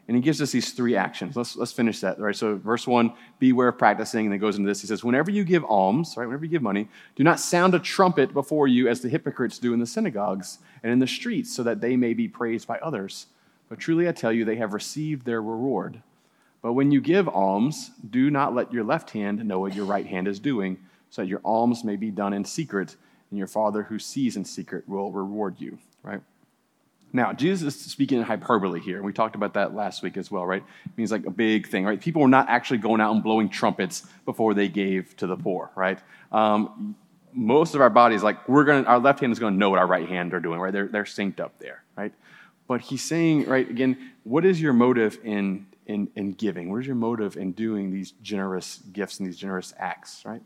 And 0.06 0.16
he 0.16 0.22
gives 0.22 0.42
us 0.42 0.52
these 0.52 0.72
three 0.72 0.96
actions. 0.96 1.34
Let's, 1.34 1.56
let's 1.56 1.72
finish 1.72 2.00
that, 2.00 2.18
right? 2.18 2.36
So, 2.36 2.56
verse 2.56 2.86
one, 2.86 3.14
beware 3.38 3.68
of 3.68 3.78
practicing. 3.78 4.26
And 4.26 4.32
then 4.32 4.38
goes 4.38 4.56
into 4.56 4.68
this. 4.68 4.82
He 4.82 4.86
says, 4.86 5.02
Whenever 5.02 5.30
you 5.30 5.44
give 5.44 5.64
alms, 5.64 6.14
right, 6.16 6.26
whenever 6.26 6.44
you 6.44 6.50
give 6.50 6.62
money, 6.62 6.88
do 7.16 7.24
not 7.24 7.40
sound 7.40 7.74
a 7.74 7.78
trumpet 7.78 8.34
before 8.34 8.68
you 8.68 8.88
as 8.88 9.00
the 9.00 9.08
hypocrites 9.08 9.58
do 9.58 9.72
in 9.72 9.80
the 9.80 9.86
synagogues 9.86 10.58
and 10.82 10.92
in 10.92 10.98
the 10.98 11.06
streets, 11.06 11.54
so 11.54 11.62
that 11.62 11.80
they 11.80 11.96
may 11.96 12.12
be 12.12 12.28
praised 12.28 12.68
by 12.68 12.78
others. 12.80 13.26
But 13.70 13.78
truly 13.78 14.06
I 14.06 14.12
tell 14.12 14.30
you, 14.32 14.44
they 14.44 14.56
have 14.56 14.74
received 14.74 15.24
their 15.24 15.40
reward. 15.40 16.02
But 16.60 16.74
when 16.74 16.90
you 16.90 17.00
give 17.00 17.28
alms, 17.28 17.90
do 18.10 18.30
not 18.30 18.54
let 18.54 18.72
your 18.72 18.84
left 18.84 19.10
hand 19.10 19.44
know 19.44 19.58
what 19.58 19.74
your 19.74 19.84
right 19.86 20.06
hand 20.06 20.28
is 20.28 20.38
doing, 20.38 20.78
so 21.08 21.22
that 21.22 21.28
your 21.28 21.40
alms 21.44 21.82
may 21.82 21.96
be 21.96 22.10
done 22.10 22.32
in 22.34 22.44
secret, 22.44 22.96
and 23.30 23.38
your 23.38 23.46
Father 23.46 23.82
who 23.82 23.98
sees 23.98 24.36
in 24.36 24.44
secret 24.44 24.86
will 24.86 25.12
reward 25.12 25.56
you, 25.58 25.78
right? 26.02 26.20
Now, 27.14 27.32
Jesus 27.32 27.76
is 27.76 27.92
speaking 27.92 28.18
in 28.18 28.24
hyperbole 28.24 28.80
here. 28.80 28.96
And 28.96 29.06
we 29.06 29.12
talked 29.12 29.36
about 29.36 29.54
that 29.54 29.72
last 29.72 30.02
week 30.02 30.16
as 30.16 30.32
well, 30.32 30.44
right? 30.44 30.64
It 30.84 30.90
means 30.96 31.12
like 31.12 31.24
a 31.24 31.30
big 31.30 31.68
thing, 31.68 31.84
right? 31.84 32.00
People 32.00 32.22
were 32.22 32.28
not 32.28 32.48
actually 32.48 32.78
going 32.78 33.00
out 33.00 33.14
and 33.14 33.22
blowing 33.22 33.48
trumpets 33.48 34.04
before 34.24 34.52
they 34.52 34.66
gave 34.66 35.16
to 35.18 35.28
the 35.28 35.36
poor, 35.36 35.70
right? 35.76 36.00
Um, 36.32 36.96
most 37.32 37.76
of 37.76 37.80
our 37.80 37.88
bodies, 37.88 38.24
like 38.24 38.48
we're 38.48 38.64
gonna, 38.64 38.82
our 38.82 38.98
left 38.98 39.20
hand 39.20 39.32
is 39.32 39.38
gonna 39.38 39.56
know 39.56 39.70
what 39.70 39.78
our 39.78 39.86
right 39.86 40.08
hand 40.08 40.34
are 40.34 40.40
doing, 40.40 40.58
right? 40.58 40.72
They're, 40.72 40.88
they're 40.88 41.04
synced 41.04 41.38
up 41.38 41.56
there, 41.60 41.84
right? 41.96 42.12
But 42.66 42.80
he's 42.80 43.02
saying, 43.02 43.46
right, 43.46 43.68
again, 43.68 44.10
what 44.24 44.44
is 44.44 44.60
your 44.60 44.72
motive 44.72 45.18
in 45.22 45.66
in, 45.86 46.08
in 46.16 46.32
giving? 46.32 46.70
What 46.70 46.80
is 46.80 46.86
your 46.86 46.96
motive 46.96 47.36
in 47.36 47.52
doing 47.52 47.92
these 47.92 48.12
generous 48.22 48.78
gifts 48.92 49.18
and 49.18 49.28
these 49.28 49.36
generous 49.36 49.74
acts, 49.78 50.22
right? 50.24 50.42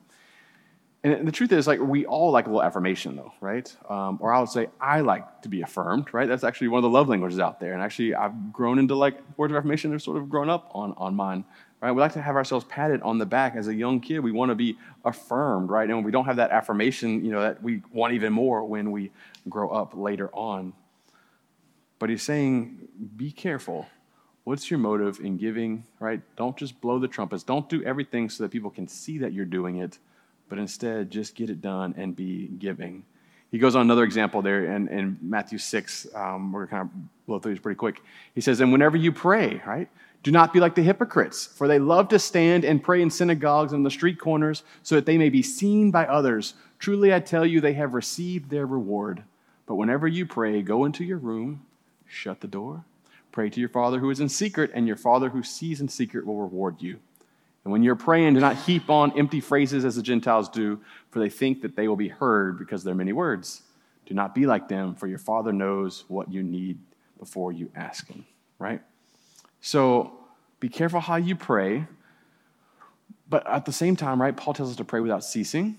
And 1.05 1.29
the 1.29 1.33
truth 1.33 1.53
is, 1.53 1.69
like, 1.69 1.81
we 1.81 2.06
all 2.06 2.33
like 2.33 2.47
a 2.47 2.49
little 2.49 2.62
affirmation, 2.62 3.15
though, 3.15 3.33
right? 3.41 3.73
Um, 3.89 4.19
or 4.21 4.33
I 4.33 4.41
would 4.41 4.49
say, 4.49 4.69
I 4.81 5.00
like 5.00 5.43
to 5.43 5.49
be 5.49 5.62
affirmed, 5.62 6.12
right? 6.12 6.29
That's 6.29 6.43
actually 6.43 6.69
one 6.69 6.79
of 6.79 6.83
the 6.83 6.91
love 6.91 7.09
languages 7.09 7.39
out 7.39 7.61
there. 7.61 7.73
And 7.73 7.81
actually, 7.81 8.17
I've 8.17 8.53
grown 8.53 8.81
into 8.81 8.97
like 8.97 9.17
words 9.37 9.53
of 9.53 9.56
affirmation. 9.56 9.91
They're 9.91 10.00
sort 10.00 10.17
of 10.17 10.29
grown 10.29 10.50
up 10.50 10.73
on, 10.75 10.95
on 10.97 11.15
mine, 11.15 11.45
right? 11.81 11.93
We 11.93 12.00
like 12.00 12.15
to 12.15 12.23
have 12.23 12.35
ourselves 12.35 12.65
patted 12.65 13.00
on 13.03 13.19
the 13.19 13.27
back 13.27 13.55
as 13.55 13.69
a 13.69 13.75
young 13.75 14.00
kid. 14.00 14.19
We 14.21 14.33
want 14.33 14.50
to 14.50 14.56
be 14.56 14.77
affirmed, 15.05 15.71
right? 15.71 15.89
And 15.89 15.99
when 15.99 16.05
we 16.05 16.11
don't 16.11 16.25
have 16.25 16.37
that 16.37 16.50
affirmation, 16.50 17.25
you 17.25 17.31
know, 17.31 17.43
that 17.43 17.62
we 17.62 17.81
want 17.93 18.15
even 18.15 18.33
more 18.33 18.65
when 18.65 18.91
we 18.91 19.12
grow 19.49 19.71
up 19.71 19.93
later 19.95 20.31
on. 20.35 20.73
But 22.00 22.11
he's 22.11 22.23
saying, 22.23 22.89
be 23.17 23.31
careful 23.31 23.87
What's 24.49 24.71
your 24.71 24.79
motive 24.79 25.21
in 25.21 25.37
giving, 25.37 25.85
right? 26.00 26.23
Don't 26.35 26.56
just 26.56 26.81
blow 26.81 26.99
the 26.99 27.06
trumpets. 27.06 27.43
Don't 27.43 27.69
do 27.69 27.85
everything 27.85 28.31
so 28.31 28.45
that 28.45 28.49
people 28.50 28.71
can 28.71 28.89
see 28.89 29.19
that 29.19 29.35
you're 29.35 29.45
doing 29.45 29.77
it, 29.77 29.99
but 30.49 30.59
instead 30.59 31.11
just 31.11 31.35
get 31.35 31.50
it 31.50 31.61
done 31.61 31.95
and 31.97 32.15
be 32.15 32.49
giving. 32.59 33.05
He 33.50 33.59
goes 33.59 33.75
on 33.75 33.83
another 33.83 34.05
example 34.05 34.43
there 34.43 34.75
in, 34.75 34.89
in 34.89 35.19
Matthew 35.23 35.59
6. 35.59 36.09
Um, 36.15 36.53
we're 36.53 36.67
to 36.67 36.71
kind 36.71 36.83
of 36.83 37.27
blow 37.27 37.39
through 37.39 37.53
these 37.53 37.62
pretty 37.62 37.77
quick. 37.77 38.03
He 38.35 38.41
says, 38.41 38.61
And 38.61 38.73
whenever 38.73 38.97
you 38.97 39.11
pray, 39.11 39.62
right, 39.67 39.89
do 40.23 40.31
not 40.31 40.53
be 40.53 40.61
like 40.61 40.75
the 40.75 40.83
hypocrites, 40.83 41.47
for 41.47 41.67
they 41.67 41.79
love 41.79 42.09
to 42.09 42.19
stand 42.19 42.65
and 42.65 42.83
pray 42.83 43.00
in 43.00 43.11
synagogues 43.11 43.73
and 43.73 43.87
the 43.87 43.91
street 43.91 44.19
corners 44.19 44.65
so 44.83 44.95
that 44.97 45.06
they 45.06 45.17
may 45.17 45.31
be 45.31 45.43
seen 45.43 45.91
by 45.91 46.06
others. 46.06 46.55
Truly, 46.79 47.15
I 47.15 47.21
tell 47.21 47.47
you, 47.47 47.61
they 47.61 47.73
have 47.75 47.95
received 47.95 48.50
their 48.50 48.67
reward. 48.67 49.23
But 49.67 49.77
whenever 49.77 50.06
you 50.06 50.27
pray, 50.27 50.61
go 50.62 50.85
into 50.85 51.05
your 51.05 51.19
room, 51.19 51.65
shut 52.06 52.41
the 52.41 52.49
door 52.49 52.85
Pray 53.33 53.50
to 53.50 53.61
your 53.61 53.69
Father 53.69 53.99
who 53.99 54.11
is 54.11 54.21
in 54.21 54.29
secret, 54.29 54.71
and 54.75 54.87
your 54.87 54.97
Father 54.97 55.29
who 55.29 55.43
sees 55.43 55.81
in 55.81 55.89
secret 55.89 56.27
will 56.27 56.41
reward 56.41 56.81
you. 56.81 56.99
And 57.69 57.73
when 57.75 57.82
you're 57.82 57.97
praying, 57.97 58.32
do 58.32 58.41
not 58.41 58.56
heap 58.56 58.88
on 58.88 59.12
empty 59.19 59.41
phrases 59.41 59.85
as 59.85 59.97
the 59.97 60.03
Gentiles 60.03 60.49
do, 60.49 60.81
for 61.11 61.19
they 61.19 61.29
think 61.29 61.61
that 61.61 61.76
they 61.76 61.87
will 61.87 61.97
be 61.97 62.09
heard 62.09 62.59
because 62.59 62.82
there 62.82 62.93
are 62.93 62.97
many 62.97 63.12
words. 63.12 63.61
Do 64.06 64.15
not 64.15 64.35
be 64.35 64.47
like 64.47 64.69
them, 64.69 64.94
for 64.94 65.06
your 65.06 65.19
Father 65.19 65.53
knows 65.53 66.05
what 66.09 66.32
you 66.32 66.43
need 66.43 66.79
before 67.19 67.53
you 67.53 67.70
ask 67.76 68.09
Him, 68.09 68.25
right? 68.59 68.81
So 69.61 70.19
be 70.61 70.70
careful 70.70 71.00
how 71.00 71.17
you 71.17 71.37
pray. 71.37 71.87
But 73.29 73.47
at 73.47 73.67
the 73.67 73.73
same 73.73 73.97
time, 73.97 74.19
right, 74.19 74.35
Paul 74.35 74.55
tells 74.55 74.71
us 74.71 74.76
to 74.76 74.85
pray 74.85 75.00
without 75.00 75.23
ceasing 75.23 75.76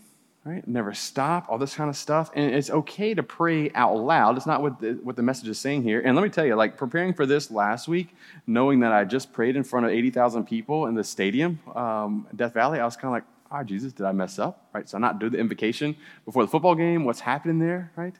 right? 0.49 0.67
Never 0.67 0.93
stop, 0.93 1.45
all 1.47 1.59
this 1.59 1.75
kind 1.75 1.89
of 1.89 1.95
stuff. 1.95 2.31
And 2.33 2.53
it's 2.53 2.71
okay 2.71 3.13
to 3.13 3.21
pray 3.21 3.69
out 3.71 3.95
loud. 3.95 4.35
It's 4.35 4.47
not 4.47 4.61
what 4.61 4.79
the, 4.79 4.93
what 5.03 5.15
the 5.15 5.21
message 5.21 5.47
is 5.47 5.59
saying 5.59 5.83
here. 5.83 6.01
And 6.01 6.15
let 6.15 6.23
me 6.23 6.29
tell 6.29 6.45
you, 6.45 6.55
like 6.55 6.75
preparing 6.75 7.13
for 7.13 7.27
this 7.27 7.51
last 7.51 7.87
week, 7.87 8.15
knowing 8.47 8.79
that 8.79 8.91
I 8.91 9.05
just 9.05 9.31
prayed 9.31 9.55
in 9.55 9.63
front 9.63 9.85
of 9.85 9.91
80,000 9.91 10.45
people 10.45 10.87
in 10.87 10.95
the 10.95 11.03
stadium, 11.03 11.59
um, 11.75 12.27
Death 12.35 12.53
Valley, 12.53 12.79
I 12.79 12.85
was 12.85 12.95
kind 12.95 13.09
of 13.09 13.11
like, 13.11 13.23
ah, 13.51 13.59
oh, 13.59 13.63
Jesus, 13.63 13.93
did 13.93 14.05
I 14.05 14.11
mess 14.11 14.39
up? 14.39 14.67
Right? 14.73 14.89
So 14.89 14.97
I 14.97 15.01
not 15.01 15.19
do 15.19 15.29
the 15.29 15.37
invocation 15.37 15.95
before 16.25 16.43
the 16.43 16.49
football 16.49 16.75
game. 16.75 17.05
What's 17.05 17.19
happening 17.19 17.59
there, 17.59 17.91
right? 17.95 18.15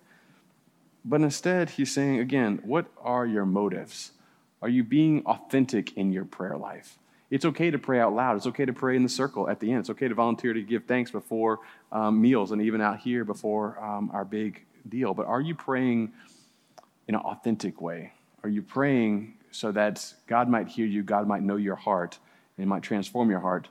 But 1.04 1.22
instead, 1.22 1.72
he's 1.72 1.92
saying, 1.92 2.20
again, 2.20 2.60
what 2.64 2.86
are 3.02 3.26
your 3.26 3.46
motives? 3.46 4.12
Are 4.62 4.70
you 4.70 4.84
being 4.84 5.26
authentic 5.26 5.98
in 5.98 6.12
your 6.12 6.26
prayer 6.26 6.58
life? 6.58 7.00
It's 7.30 7.46
okay 7.46 7.70
to 7.70 7.78
pray 7.78 8.00
out 8.00 8.14
loud. 8.14 8.38
It's 8.38 8.48
okay 8.48 8.66
to 8.66 8.74
pray 8.74 8.96
in 8.96 9.04
the 9.04 9.10
circle 9.10 9.50
at 9.50 9.60
the 9.60 9.72
end. 9.72 9.82
It's 9.82 9.90
okay 9.92 10.08
to 10.08 10.16
volunteer 10.16 10.54
to 10.54 10.62
give 10.62 10.86
thanks 10.86 11.12
before 11.12 11.60
um, 11.92 12.20
meals 12.20 12.52
and 12.52 12.62
even 12.62 12.82
out 12.82 13.00
here 13.00 13.24
before 13.24 13.82
um, 13.84 14.10
our 14.14 14.26
big 14.26 14.66
deal. 14.88 15.14
But 15.14 15.28
are 15.28 15.42
you 15.42 15.54
praying 15.54 16.12
in 17.08 17.16
an 17.16 17.22
authentic 17.22 17.82
way? 17.82 18.14
Are 18.44 18.50
you 18.50 18.62
praying 18.62 19.36
so 19.52 19.72
that 19.72 20.14
God 20.28 20.50
might 20.50 20.68
hear 20.68 20.86
you, 20.86 21.04
God 21.04 21.28
might 21.28 21.44
know 21.44 21.56
your 21.56 21.76
heart, 21.76 22.18
and 22.58 22.68
might 22.68 22.84
transform 22.84 23.30
your 23.30 23.40
heart? 23.40 23.68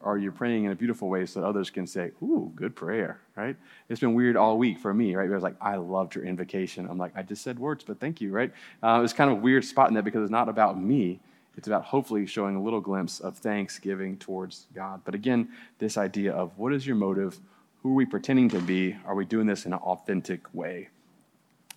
Or 0.00 0.14
are 0.14 0.18
you 0.18 0.30
praying 0.30 0.64
in 0.64 0.72
a 0.72 0.74
beautiful 0.74 1.08
way 1.08 1.26
so 1.26 1.40
that 1.40 1.46
others 1.46 1.70
can 1.70 1.86
say, 1.86 2.10
Ooh, 2.22 2.52
good 2.54 2.76
prayer, 2.76 3.20
right? 3.36 3.56
It's 3.88 4.00
been 4.00 4.14
weird 4.14 4.36
all 4.36 4.58
week 4.58 4.78
for 4.78 4.92
me, 4.92 5.14
right? 5.14 5.28
It 5.28 5.34
was 5.34 5.42
like, 5.42 5.56
I 5.60 5.76
loved 5.76 6.14
your 6.14 6.24
invocation. 6.24 6.86
I'm 6.88 6.98
like, 6.98 7.12
I 7.16 7.22
just 7.22 7.42
said 7.42 7.58
words, 7.58 7.84
but 7.84 7.98
thank 7.98 8.20
you, 8.20 8.30
right? 8.30 8.52
Uh, 8.82 9.00
it's 9.02 9.12
kind 9.12 9.30
of 9.30 9.38
a 9.38 9.40
weird 9.40 9.64
spot 9.64 9.88
in 9.88 9.94
that 9.94 10.04
because 10.04 10.22
it's 10.22 10.30
not 10.30 10.48
about 10.48 10.80
me 10.80 11.20
it's 11.56 11.66
about 11.66 11.84
hopefully 11.84 12.26
showing 12.26 12.56
a 12.56 12.62
little 12.62 12.80
glimpse 12.80 13.20
of 13.20 13.38
thanksgiving 13.38 14.18
towards 14.18 14.66
God. 14.74 15.00
But 15.04 15.14
again, 15.14 15.48
this 15.78 15.96
idea 15.96 16.32
of 16.32 16.56
what 16.58 16.72
is 16.72 16.86
your 16.86 16.96
motive? 16.96 17.38
Who 17.82 17.92
are 17.92 17.94
we 17.94 18.04
pretending 18.04 18.48
to 18.50 18.60
be? 18.60 18.96
Are 19.06 19.14
we 19.14 19.24
doing 19.24 19.46
this 19.46 19.64
in 19.64 19.72
an 19.72 19.78
authentic 19.78 20.54
way? 20.54 20.88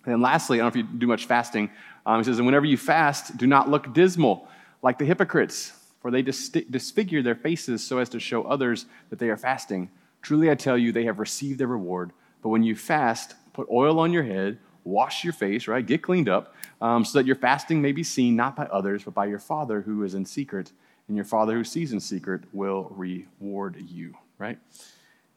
And 0.04 0.12
then 0.12 0.20
lastly, 0.20 0.60
I 0.60 0.64
don't 0.64 0.74
know 0.74 0.80
if 0.80 0.86
you 0.86 0.98
do 0.98 1.06
much 1.06 1.26
fasting. 1.26 1.70
Um, 2.04 2.18
he 2.18 2.24
says, 2.24 2.38
and 2.38 2.46
whenever 2.46 2.66
you 2.66 2.76
fast, 2.76 3.36
do 3.36 3.46
not 3.46 3.68
look 3.68 3.92
dismal 3.94 4.48
like 4.82 4.98
the 4.98 5.04
hypocrites, 5.04 5.72
for 6.00 6.10
they 6.10 6.22
disfigure 6.22 7.22
their 7.22 7.34
faces 7.34 7.86
so 7.86 7.98
as 7.98 8.08
to 8.10 8.20
show 8.20 8.44
others 8.44 8.86
that 9.10 9.18
they 9.18 9.28
are 9.28 9.36
fasting. 9.36 9.90
Truly, 10.22 10.50
I 10.50 10.54
tell 10.54 10.78
you, 10.78 10.92
they 10.92 11.04
have 11.04 11.18
received 11.18 11.58
their 11.58 11.66
reward. 11.66 12.12
But 12.42 12.48
when 12.48 12.62
you 12.62 12.74
fast, 12.74 13.34
put 13.52 13.68
oil 13.70 13.98
on 13.98 14.12
your 14.12 14.22
head, 14.22 14.58
wash 14.90 15.24
your 15.24 15.32
face, 15.32 15.68
right? 15.68 15.86
Get 15.86 16.02
cleaned 16.02 16.28
up, 16.28 16.54
um, 16.80 17.04
so 17.04 17.18
that 17.18 17.26
your 17.26 17.36
fasting 17.36 17.80
may 17.80 17.92
be 17.92 18.02
seen 18.02 18.36
not 18.36 18.56
by 18.56 18.64
others, 18.66 19.04
but 19.04 19.14
by 19.14 19.26
your 19.26 19.38
Father 19.38 19.80
who 19.80 20.02
is 20.02 20.14
in 20.14 20.24
secret. 20.24 20.72
And 21.08 21.16
your 21.16 21.24
Father 21.24 21.54
who 21.54 21.64
sees 21.64 21.92
in 21.92 22.00
secret 22.00 22.42
will 22.52 22.92
reward 22.94 23.76
you, 23.76 24.14
right? 24.38 24.58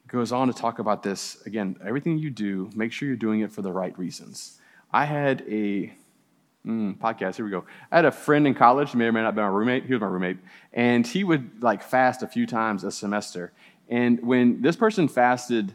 It 0.05 0.07
goes 0.07 0.31
on 0.31 0.48
to 0.48 0.53
talk 0.53 0.79
about 0.79 1.01
this. 1.01 1.41
Again, 1.45 1.77
everything 1.83 2.17
you 2.17 2.29
do, 2.29 2.69
make 2.75 2.91
sure 2.91 3.07
you're 3.07 3.15
doing 3.15 3.39
it 3.41 3.51
for 3.51 3.62
the 3.62 3.72
right 3.72 3.98
reasons. 3.98 4.60
I 4.91 5.05
had 5.05 5.43
a 5.50 5.91
mm, 6.65 6.98
podcast, 6.98 7.38
here 7.38 7.45
we 7.45 7.51
go. 7.51 7.65
I 7.91 7.95
had 7.95 8.05
a 8.05 8.12
friend 8.12 8.45
in 8.45 8.53
college, 8.53 8.93
may 8.93 9.05
or 9.05 9.12
may 9.12 9.24
not 9.24 9.36
be 9.36 9.41
my 9.41 9.48
roommate. 9.48 9.86
He 9.86 9.93
was 9.93 10.01
my 10.01 10.07
roommate. 10.07 10.38
And 10.74 11.07
he 11.07 11.24
would 11.24 11.63
like 11.63 11.81
fast 11.81 12.22
a 12.22 12.27
few 12.27 12.45
times 12.45 12.83
a 12.83 12.91
semester. 12.91 13.51
And 13.89 14.22
when 14.22 14.62
this 14.62 14.75
person 14.75 15.07
fasted, 15.07 15.74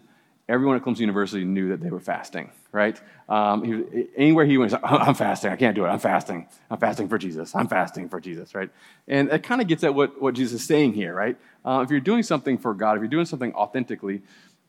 everyone 0.48 0.76
at 0.76 0.82
Clemson 0.82 1.00
University 1.00 1.44
knew 1.44 1.68
that 1.70 1.80
they 1.80 1.90
were 1.90 2.00
fasting, 2.00 2.50
right? 2.72 3.00
Um, 3.28 3.64
he, 3.64 4.08
anywhere 4.16 4.44
he 4.44 4.58
went, 4.58 4.74
I'm 4.82 5.14
fasting. 5.14 5.52
I 5.52 5.56
can't 5.56 5.74
do 5.74 5.84
it. 5.84 5.88
I'm 5.88 5.98
fasting. 5.98 6.48
I'm 6.70 6.78
fasting 6.78 7.08
for 7.08 7.18
Jesus. 7.18 7.54
I'm 7.54 7.68
fasting 7.68 8.08
for 8.08 8.20
Jesus, 8.20 8.54
right? 8.54 8.70
And 9.06 9.30
it 9.30 9.42
kind 9.42 9.60
of 9.60 9.66
gets 9.66 9.84
at 9.84 9.94
what, 9.94 10.20
what 10.20 10.34
Jesus 10.34 10.60
is 10.60 10.66
saying 10.66 10.94
here, 10.94 11.14
right? 11.14 11.36
Uh, 11.64 11.82
if 11.84 11.90
you're 11.90 12.00
doing 12.00 12.22
something 12.22 12.58
for 12.58 12.74
God, 12.74 12.96
if 12.96 13.00
you're 13.00 13.08
doing 13.08 13.26
something 13.26 13.52
authentically, 13.54 14.22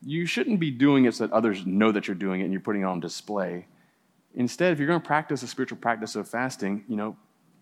you 0.05 0.25
shouldn't 0.25 0.59
be 0.59 0.71
doing 0.71 1.05
it 1.05 1.15
so 1.15 1.27
that 1.27 1.33
others 1.33 1.65
know 1.65 1.91
that 1.91 2.07
you're 2.07 2.15
doing 2.15 2.41
it 2.41 2.45
and 2.45 2.53
you're 2.53 2.61
putting 2.61 2.83
it 2.83 2.85
on 2.85 2.99
display. 2.99 3.65
Instead, 4.35 4.71
if 4.71 4.79
you're 4.79 4.87
going 4.87 5.01
to 5.01 5.05
practice 5.05 5.43
a 5.43 5.47
spiritual 5.47 5.77
practice 5.77 6.15
of 6.15 6.27
fasting, 6.27 6.85
you 6.87 6.95
know, 6.95 7.17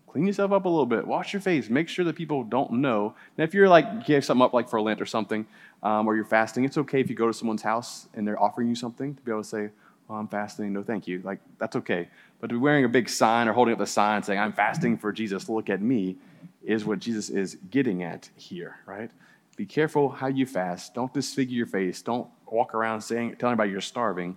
clean 0.06 0.26
yourself 0.26 0.52
up 0.52 0.64
a 0.64 0.68
little 0.68 0.86
bit, 0.86 1.06
wash 1.06 1.32
your 1.32 1.40
face, 1.40 1.68
make 1.68 1.88
sure 1.88 2.04
that 2.04 2.16
people 2.16 2.44
don't 2.44 2.72
know. 2.72 3.14
Now, 3.36 3.44
if 3.44 3.54
you're 3.54 3.68
like, 3.68 4.06
give 4.06 4.24
something 4.24 4.44
up 4.44 4.52
like 4.52 4.68
for 4.68 4.80
Lent 4.80 5.00
or 5.00 5.06
something, 5.06 5.46
um, 5.82 6.06
or 6.06 6.16
you're 6.16 6.24
fasting, 6.24 6.64
it's 6.64 6.78
okay 6.78 7.00
if 7.00 7.10
you 7.10 7.16
go 7.16 7.26
to 7.26 7.32
someone's 7.32 7.62
house 7.62 8.08
and 8.14 8.26
they're 8.26 8.40
offering 8.40 8.68
you 8.68 8.74
something 8.74 9.14
to 9.14 9.22
be 9.22 9.30
able 9.30 9.42
to 9.42 9.48
say, 9.48 9.70
well, 10.08 10.18
I'm 10.18 10.28
fasting, 10.28 10.72
no 10.72 10.82
thank 10.82 11.06
you. 11.06 11.20
Like, 11.22 11.38
that's 11.58 11.76
okay. 11.76 12.08
But 12.40 12.48
to 12.48 12.54
be 12.54 12.58
wearing 12.58 12.84
a 12.84 12.88
big 12.88 13.08
sign 13.08 13.46
or 13.46 13.52
holding 13.52 13.72
up 13.72 13.78
the 13.78 13.86
sign 13.86 14.22
saying, 14.22 14.40
I'm 14.40 14.52
fasting 14.52 14.96
for 14.96 15.12
Jesus, 15.12 15.48
look 15.48 15.68
at 15.68 15.82
me, 15.82 16.16
is 16.64 16.84
what 16.84 16.98
Jesus 16.98 17.28
is 17.28 17.56
getting 17.70 18.02
at 18.02 18.30
here, 18.36 18.76
right? 18.86 19.10
Be 19.56 19.66
careful 19.66 20.08
how 20.08 20.28
you 20.28 20.46
fast. 20.46 20.94
Don't 20.94 21.12
disfigure 21.12 21.56
your 21.56 21.66
face. 21.66 22.00
Don't 22.00 22.28
walk 22.46 22.74
around 22.74 23.00
saying, 23.00 23.36
telling 23.36 23.52
everybody 23.52 23.70
you're 23.70 23.80
starving. 23.80 24.36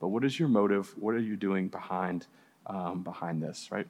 But 0.00 0.08
what 0.08 0.24
is 0.24 0.38
your 0.38 0.48
motive? 0.48 0.92
What 0.98 1.14
are 1.14 1.20
you 1.20 1.36
doing 1.36 1.68
behind, 1.68 2.26
um, 2.66 3.02
behind 3.02 3.42
this, 3.42 3.68
right? 3.70 3.86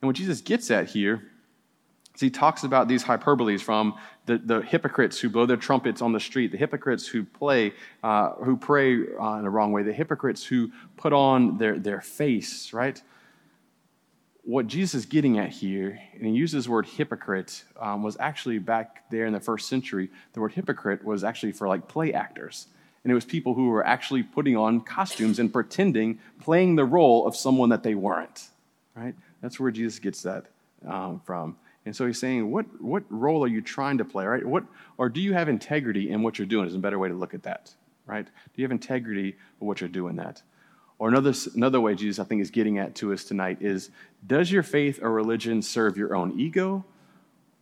And 0.00 0.08
what 0.08 0.16
Jesus 0.16 0.40
gets 0.40 0.70
at 0.70 0.88
here 0.88 1.31
is 2.14 2.20
he 2.20 2.30
talks 2.30 2.64
about 2.64 2.88
these 2.88 3.02
hyperboles 3.02 3.60
from 3.60 3.94
the, 4.26 4.38
the 4.38 4.60
hypocrites 4.62 5.18
who 5.18 5.28
blow 5.28 5.46
their 5.46 5.56
trumpets 5.56 6.02
on 6.02 6.12
the 6.12 6.20
street, 6.20 6.52
the 6.52 6.58
hypocrites 6.58 7.06
who 7.06 7.24
play, 7.24 7.72
uh, 8.02 8.30
who 8.32 8.56
pray 8.56 8.98
uh, 9.18 9.36
in 9.36 9.44
the 9.44 9.50
wrong 9.50 9.72
way, 9.72 9.82
the 9.82 9.92
hypocrites 9.92 10.44
who 10.44 10.70
put 10.96 11.12
on 11.12 11.58
their, 11.58 11.78
their 11.78 12.00
face, 12.00 12.72
right? 12.72 13.02
What 14.44 14.66
Jesus 14.66 14.94
is 14.94 15.06
getting 15.06 15.38
at 15.38 15.50
here, 15.50 15.98
and 16.14 16.26
he 16.26 16.32
uses 16.32 16.64
the 16.64 16.70
word 16.70 16.86
hypocrite, 16.86 17.64
um, 17.80 18.02
was 18.02 18.16
actually 18.18 18.58
back 18.58 19.08
there 19.10 19.26
in 19.26 19.32
the 19.32 19.40
first 19.40 19.68
century, 19.68 20.10
the 20.32 20.40
word 20.40 20.52
hypocrite 20.52 21.04
was 21.04 21.24
actually 21.24 21.52
for 21.52 21.68
like 21.68 21.88
play 21.88 22.12
actors. 22.12 22.66
And 23.04 23.10
it 23.10 23.14
was 23.14 23.24
people 23.24 23.54
who 23.54 23.68
were 23.68 23.84
actually 23.84 24.22
putting 24.22 24.56
on 24.56 24.80
costumes 24.80 25.38
and 25.38 25.52
pretending, 25.52 26.20
playing 26.40 26.76
the 26.76 26.84
role 26.84 27.26
of 27.26 27.34
someone 27.34 27.70
that 27.70 27.82
they 27.82 27.94
weren't, 27.94 28.48
right? 28.94 29.14
That's 29.40 29.58
where 29.58 29.72
Jesus 29.72 29.98
gets 29.98 30.22
that 30.22 30.46
um, 30.86 31.20
from. 31.24 31.56
And 31.84 31.94
so 31.96 32.06
he's 32.06 32.18
saying, 32.18 32.50
what, 32.50 32.66
what 32.80 33.02
role 33.10 33.42
are 33.44 33.48
you 33.48 33.60
trying 33.60 33.98
to 33.98 34.04
play, 34.04 34.24
right? 34.24 34.44
What, 34.44 34.64
or 34.98 35.08
do 35.08 35.20
you 35.20 35.32
have 35.34 35.48
integrity 35.48 36.10
in 36.10 36.22
what 36.22 36.38
you're 36.38 36.46
doing 36.46 36.66
is 36.66 36.74
a 36.74 36.78
better 36.78 36.98
way 36.98 37.08
to 37.08 37.14
look 37.14 37.34
at 37.34 37.42
that, 37.42 37.74
right? 38.06 38.24
Do 38.24 38.52
you 38.54 38.64
have 38.64 38.70
integrity 38.70 39.36
in 39.60 39.66
what 39.66 39.80
you're 39.80 39.88
doing 39.88 40.16
that? 40.16 40.42
Or 40.98 41.08
another, 41.08 41.32
another 41.56 41.80
way 41.80 41.96
Jesus, 41.96 42.24
I 42.24 42.28
think, 42.28 42.40
is 42.40 42.52
getting 42.52 42.78
at 42.78 42.94
to 42.96 43.12
us 43.12 43.24
tonight 43.24 43.58
is, 43.60 43.90
does 44.24 44.52
your 44.52 44.62
faith 44.62 45.00
or 45.02 45.10
religion 45.10 45.60
serve 45.60 45.96
your 45.96 46.14
own 46.14 46.38
ego, 46.38 46.84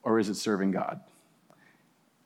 or 0.02 0.18
is 0.18 0.28
it 0.28 0.34
serving 0.34 0.72
God? 0.72 1.00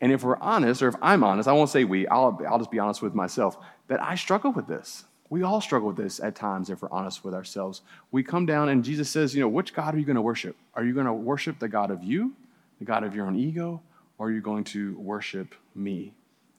And 0.01 0.11
if 0.11 0.25
we're 0.25 0.39
honest, 0.39 0.83
or 0.83 0.89
if 0.89 0.97
I'm 1.01 1.23
honest, 1.23 1.49
I 1.49 1.53
won't 1.53 1.71
say 1.71 1.85
we, 1.85 2.09
I'll, 2.09 2.41
I'll 2.49 2.59
just 2.59 2.73
be 2.73 2.81
honest 2.81 3.01
with 3.01 3.15
myself, 3.15 3.57
that 3.87 4.03
I 4.03 4.17
struggle 4.17 4.51
with 4.51 4.67
this. 4.67 5.05
We 5.31 5.43
all 5.43 5.61
struggle 5.61 5.89
with 5.89 5.97
this 5.97 6.21
at 6.21 6.35
times 6.35 6.71
if 6.71 6.83
we're 6.83 6.91
honest 6.91 7.25
with 7.25 7.35
ourselves. 7.35 7.83
We 8.13 8.23
come 8.23 8.47
down 8.47 8.69
and 8.69 8.85
Jesus 8.85 9.09
says, 9.09 9.35
you 9.35 9.41
know, 9.41 9.49
which 9.49 9.75
God 9.75 9.95
are 9.95 9.99
you 9.99 10.05
going 10.05 10.17
to 10.17 10.23
worship? 10.23 10.57
Are 10.75 10.85
you 10.85 10.93
going 10.93 11.07
to 11.07 11.13
worship 11.13 11.59
the 11.59 11.69
God 11.69 11.91
of 11.91 12.03
you, 12.03 12.33
the 12.79 12.85
God 12.85 13.05
of 13.05 13.15
your 13.15 13.27
own 13.27 13.37
ego, 13.37 13.81
or 14.19 14.29
are 14.29 14.31
you 14.31 14.41
going 14.41 14.65
to 14.65 14.97
worship 14.99 15.55
me? 15.75 16.13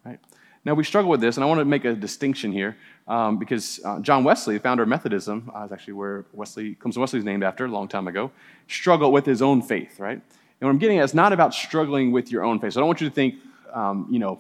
Right? 0.04 0.20
Now, 0.66 0.74
we 0.74 0.84
struggle 0.84 1.12
with 1.12 1.22
this, 1.22 1.38
and 1.38 1.44
I 1.44 1.48
want 1.48 1.60
to 1.60 1.66
make 1.66 1.86
a 1.86 1.94
distinction 1.94 2.52
here 2.52 2.76
um, 3.08 3.38
because 3.38 3.80
uh, 3.86 4.00
John 4.00 4.24
Wesley, 4.24 4.56
the 4.56 4.64
founder 4.64 4.82
of 4.82 4.90
Methodism, 4.90 5.52
uh, 5.56 5.66
is 5.66 5.72
actually 5.72 5.94
where 5.94 6.26
Wesley, 6.34 6.76
Clemson 6.76 6.98
Wesley 6.98 7.20
is 7.20 7.26
named 7.26 7.44
after 7.44 7.66
a 7.66 7.68
long 7.68 7.88
time 7.88 8.08
ago, 8.08 8.32
struggled 8.68 9.14
with 9.14 9.28
his 9.28 9.44
own 9.44 9.62
faith, 9.62 10.00
right? 10.00 10.20
And 10.20 10.68
what 10.68 10.70
I'm 10.70 10.80
getting 10.80 10.98
at 10.98 11.06
is 11.06 11.14
not 11.14 11.34
about 11.34 11.54
struggling 11.54 12.12
with 12.12 12.32
your 12.32 12.44
own 12.44 12.60
faith. 12.60 12.74
So 12.74 12.80
I 12.80 12.82
don't 12.82 12.88
want 12.88 13.00
you 13.00 13.10
to 13.10 13.14
think, 13.14 13.36
um, 13.74 14.08
you 14.10 14.18
know, 14.18 14.40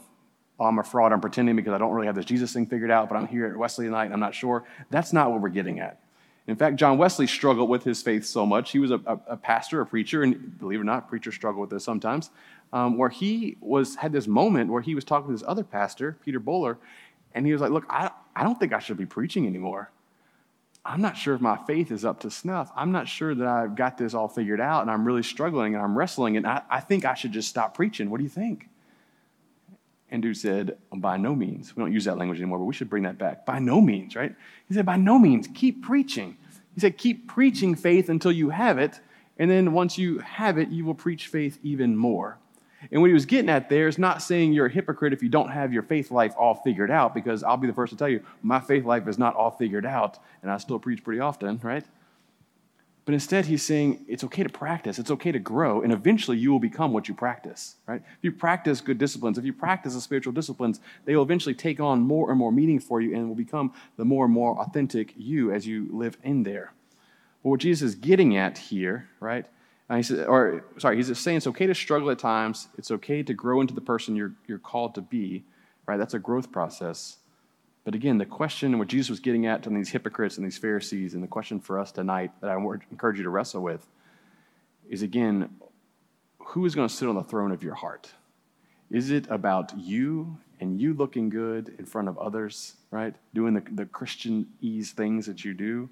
I'm 0.59 0.79
a 0.79 0.83
fraud, 0.83 1.11
I'm 1.11 1.21
pretending 1.21 1.55
because 1.55 1.73
I 1.73 1.77
don't 1.77 1.91
really 1.91 2.07
have 2.07 2.15
this 2.15 2.25
Jesus 2.25 2.53
thing 2.53 2.65
figured 2.65 2.91
out, 2.91 3.09
but 3.09 3.15
I'm 3.15 3.27
here 3.27 3.45
at 3.47 3.57
Wesley 3.57 3.85
tonight 3.85 4.05
and 4.05 4.13
I'm 4.13 4.19
not 4.19 4.33
sure. 4.33 4.63
That's 4.89 5.11
not 5.11 5.31
what 5.31 5.41
we're 5.41 5.49
getting 5.49 5.79
at. 5.79 5.99
In 6.47 6.55
fact, 6.55 6.75
John 6.75 6.97
Wesley 6.97 7.25
struggled 7.27 7.69
with 7.69 7.83
his 7.83 8.01
faith 8.01 8.25
so 8.25 8.45
much. 8.45 8.71
He 8.71 8.79
was 8.79 8.91
a, 8.91 9.01
a, 9.05 9.19
a 9.29 9.37
pastor, 9.37 9.81
a 9.81 9.85
preacher, 9.85 10.21
and 10.21 10.59
believe 10.59 10.79
it 10.79 10.81
or 10.81 10.85
not, 10.85 11.09
preachers 11.09 11.33
struggle 11.33 11.59
with 11.61 11.71
this 11.71 11.83
sometimes, 11.83 12.29
um, 12.71 12.97
where 12.97 13.09
he 13.09 13.57
was 13.61 13.95
had 13.95 14.11
this 14.11 14.27
moment 14.27 14.71
where 14.71 14.81
he 14.81 14.93
was 14.93 15.03
talking 15.03 15.27
to 15.27 15.33
this 15.33 15.47
other 15.47 15.63
pastor, 15.63 16.17
Peter 16.23 16.39
Böhler, 16.39 16.77
and 17.33 17.45
he 17.45 17.51
was 17.51 17.61
like, 17.61 17.71
Look, 17.71 17.85
I, 17.89 18.11
I 18.35 18.43
don't 18.43 18.59
think 18.59 18.73
I 18.73 18.79
should 18.79 18.97
be 18.97 19.07
preaching 19.07 19.47
anymore. 19.47 19.91
I'm 20.85 21.01
not 21.01 21.17
sure 21.17 21.33
if 21.33 21.41
my 21.41 21.57
faith 21.65 21.91
is 21.91 22.05
up 22.05 22.19
to 22.19 22.29
snuff. 22.29 22.71
I'm 22.75 22.91
not 22.91 23.07
sure 23.07 23.33
that 23.33 23.47
I've 23.47 23.75
got 23.75 23.97
this 23.97 24.13
all 24.13 24.27
figured 24.27 24.61
out, 24.61 24.83
and 24.83 24.91
I'm 24.91 25.03
really 25.03 25.23
struggling 25.23 25.73
and 25.73 25.83
I'm 25.83 25.97
wrestling, 25.97 26.37
and 26.37 26.45
I, 26.45 26.61
I 26.69 26.79
think 26.79 27.05
I 27.05 27.15
should 27.15 27.31
just 27.31 27.49
stop 27.49 27.73
preaching. 27.73 28.11
What 28.11 28.17
do 28.17 28.23
you 28.23 28.29
think? 28.29 28.69
And 30.11 30.37
said, 30.37 30.77
By 30.93 31.17
no 31.17 31.35
means. 31.35 31.75
We 31.75 31.81
don't 31.81 31.91
use 31.91 32.05
that 32.05 32.17
language 32.17 32.39
anymore, 32.39 32.59
but 32.59 32.65
we 32.65 32.73
should 32.73 32.89
bring 32.89 33.03
that 33.03 33.17
back. 33.17 33.45
By 33.45 33.59
no 33.59 33.81
means, 33.81 34.15
right? 34.15 34.33
He 34.67 34.73
said, 34.73 34.85
By 34.85 34.97
no 34.97 35.19
means. 35.19 35.47
Keep 35.53 35.83
preaching. 35.83 36.37
He 36.73 36.81
said, 36.81 36.97
Keep 36.97 37.27
preaching 37.27 37.75
faith 37.75 38.09
until 38.09 38.31
you 38.31 38.49
have 38.49 38.77
it. 38.77 38.99
And 39.37 39.51
then 39.51 39.73
once 39.73 39.97
you 39.97 40.19
have 40.19 40.57
it, 40.57 40.69
you 40.69 40.85
will 40.85 40.95
preach 40.95 41.27
faith 41.27 41.59
even 41.63 41.97
more. 41.97 42.37
And 42.91 43.01
what 43.01 43.07
he 43.07 43.13
was 43.13 43.25
getting 43.25 43.49
at 43.49 43.69
there 43.69 43.87
is 43.87 43.97
not 43.97 44.21
saying 44.21 44.53
you're 44.53 44.67
a 44.67 44.71
hypocrite 44.71 45.13
if 45.13 45.23
you 45.23 45.29
don't 45.29 45.49
have 45.49 45.73
your 45.73 45.83
faith 45.83 46.11
life 46.11 46.33
all 46.37 46.55
figured 46.55 46.91
out, 46.91 47.13
because 47.13 47.43
I'll 47.43 47.57
be 47.57 47.67
the 47.67 47.73
first 47.73 47.91
to 47.91 47.97
tell 47.97 48.09
you, 48.09 48.23
my 48.41 48.59
faith 48.59 48.85
life 48.85 49.07
is 49.07 49.17
not 49.17 49.35
all 49.35 49.51
figured 49.51 49.85
out, 49.85 50.19
and 50.41 50.51
I 50.51 50.57
still 50.57 50.79
preach 50.79 51.03
pretty 51.03 51.19
often, 51.19 51.59
right? 51.63 51.85
But 53.05 53.13
instead, 53.13 53.45
he's 53.45 53.61
saying 53.61 54.03
it's 54.07 54.23
okay 54.23 54.41
to 54.41 54.49
practice, 54.49 54.97
it's 54.97 55.11
okay 55.11 55.31
to 55.31 55.37
grow, 55.37 55.83
and 55.83 55.93
eventually 55.93 56.37
you 56.37 56.51
will 56.51 56.59
become 56.59 56.91
what 56.91 57.07
you 57.07 57.13
practice, 57.13 57.75
right? 57.85 58.01
If 58.01 58.23
you 58.23 58.31
practice 58.31 58.81
good 58.81 58.97
disciplines, 58.97 59.37
if 59.37 59.45
you 59.45 59.53
practice 59.53 59.93
the 59.93 60.01
spiritual 60.01 60.33
disciplines, 60.33 60.79
they 61.05 61.15
will 61.15 61.21
eventually 61.21 61.53
take 61.53 61.79
on 61.79 62.01
more 62.01 62.31
and 62.31 62.39
more 62.39 62.51
meaning 62.51 62.79
for 62.79 63.01
you 63.01 63.15
and 63.15 63.27
will 63.27 63.35
become 63.35 63.73
the 63.97 64.05
more 64.05 64.25
and 64.25 64.33
more 64.33 64.57
authentic 64.59 65.13
you 65.15 65.51
as 65.51 65.67
you 65.67 65.87
live 65.91 66.17
in 66.23 66.41
there. 66.41 66.73
But 67.43 67.49
what 67.49 67.59
Jesus 67.59 67.89
is 67.89 67.95
getting 67.95 68.37
at 68.37 68.57
here, 68.57 69.07
right? 69.19 69.45
Uh, 69.87 69.97
he 69.97 70.03
said, 70.03 70.25
or 70.25 70.65
sorry, 70.79 70.95
he's 70.95 71.15
saying 71.19 71.37
it's 71.37 71.47
okay 71.47 71.67
to 71.67 71.75
struggle 71.75 72.09
at 72.09 72.17
times. 72.17 72.69
It's 72.75 72.89
okay 72.89 73.21
to 73.21 73.33
grow 73.35 73.61
into 73.61 73.75
the 73.75 73.81
person 73.81 74.15
you're, 74.15 74.33
you're 74.47 74.57
called 74.57 74.95
to 74.95 75.01
be, 75.01 75.43
right? 75.85 75.97
That's 75.97 76.15
a 76.15 76.19
growth 76.19 76.51
process. 76.51 77.17
But 77.85 77.93
again, 77.93 78.17
the 78.17 78.25
question 78.25 78.77
what 78.79 78.87
Jesus 78.87 79.11
was 79.11 79.19
getting 79.19 79.45
at 79.45 79.63
to 79.63 79.69
these 79.69 79.89
hypocrites 79.89 80.37
and 80.37 80.45
these 80.45 80.57
Pharisees, 80.57 81.13
and 81.13 81.23
the 81.23 81.27
question 81.27 81.59
for 81.59 81.79
us 81.79 81.91
tonight 81.91 82.31
that 82.41 82.49
I 82.49 82.55
encourage 82.55 83.17
you 83.17 83.23
to 83.23 83.29
wrestle 83.29 83.61
with 83.61 83.85
is 84.89 85.03
again, 85.03 85.49
who 86.39 86.65
is 86.65 86.75
going 86.75 86.87
to 86.87 86.93
sit 86.93 87.07
on 87.07 87.15
the 87.15 87.23
throne 87.23 87.51
of 87.51 87.63
your 87.63 87.75
heart? 87.75 88.11
Is 88.89 89.11
it 89.11 89.27
about 89.29 89.77
you 89.77 90.37
and 90.59 90.79
you 90.81 90.93
looking 90.93 91.29
good 91.29 91.75
in 91.77 91.85
front 91.85 92.07
of 92.07 92.17
others, 92.17 92.75
right? 92.89 93.15
Doing 93.33 93.53
the, 93.53 93.63
the 93.71 93.85
Christian 93.85 94.47
ease 94.61 94.91
things 94.91 95.27
that 95.27 95.45
you 95.45 95.53
do? 95.53 95.89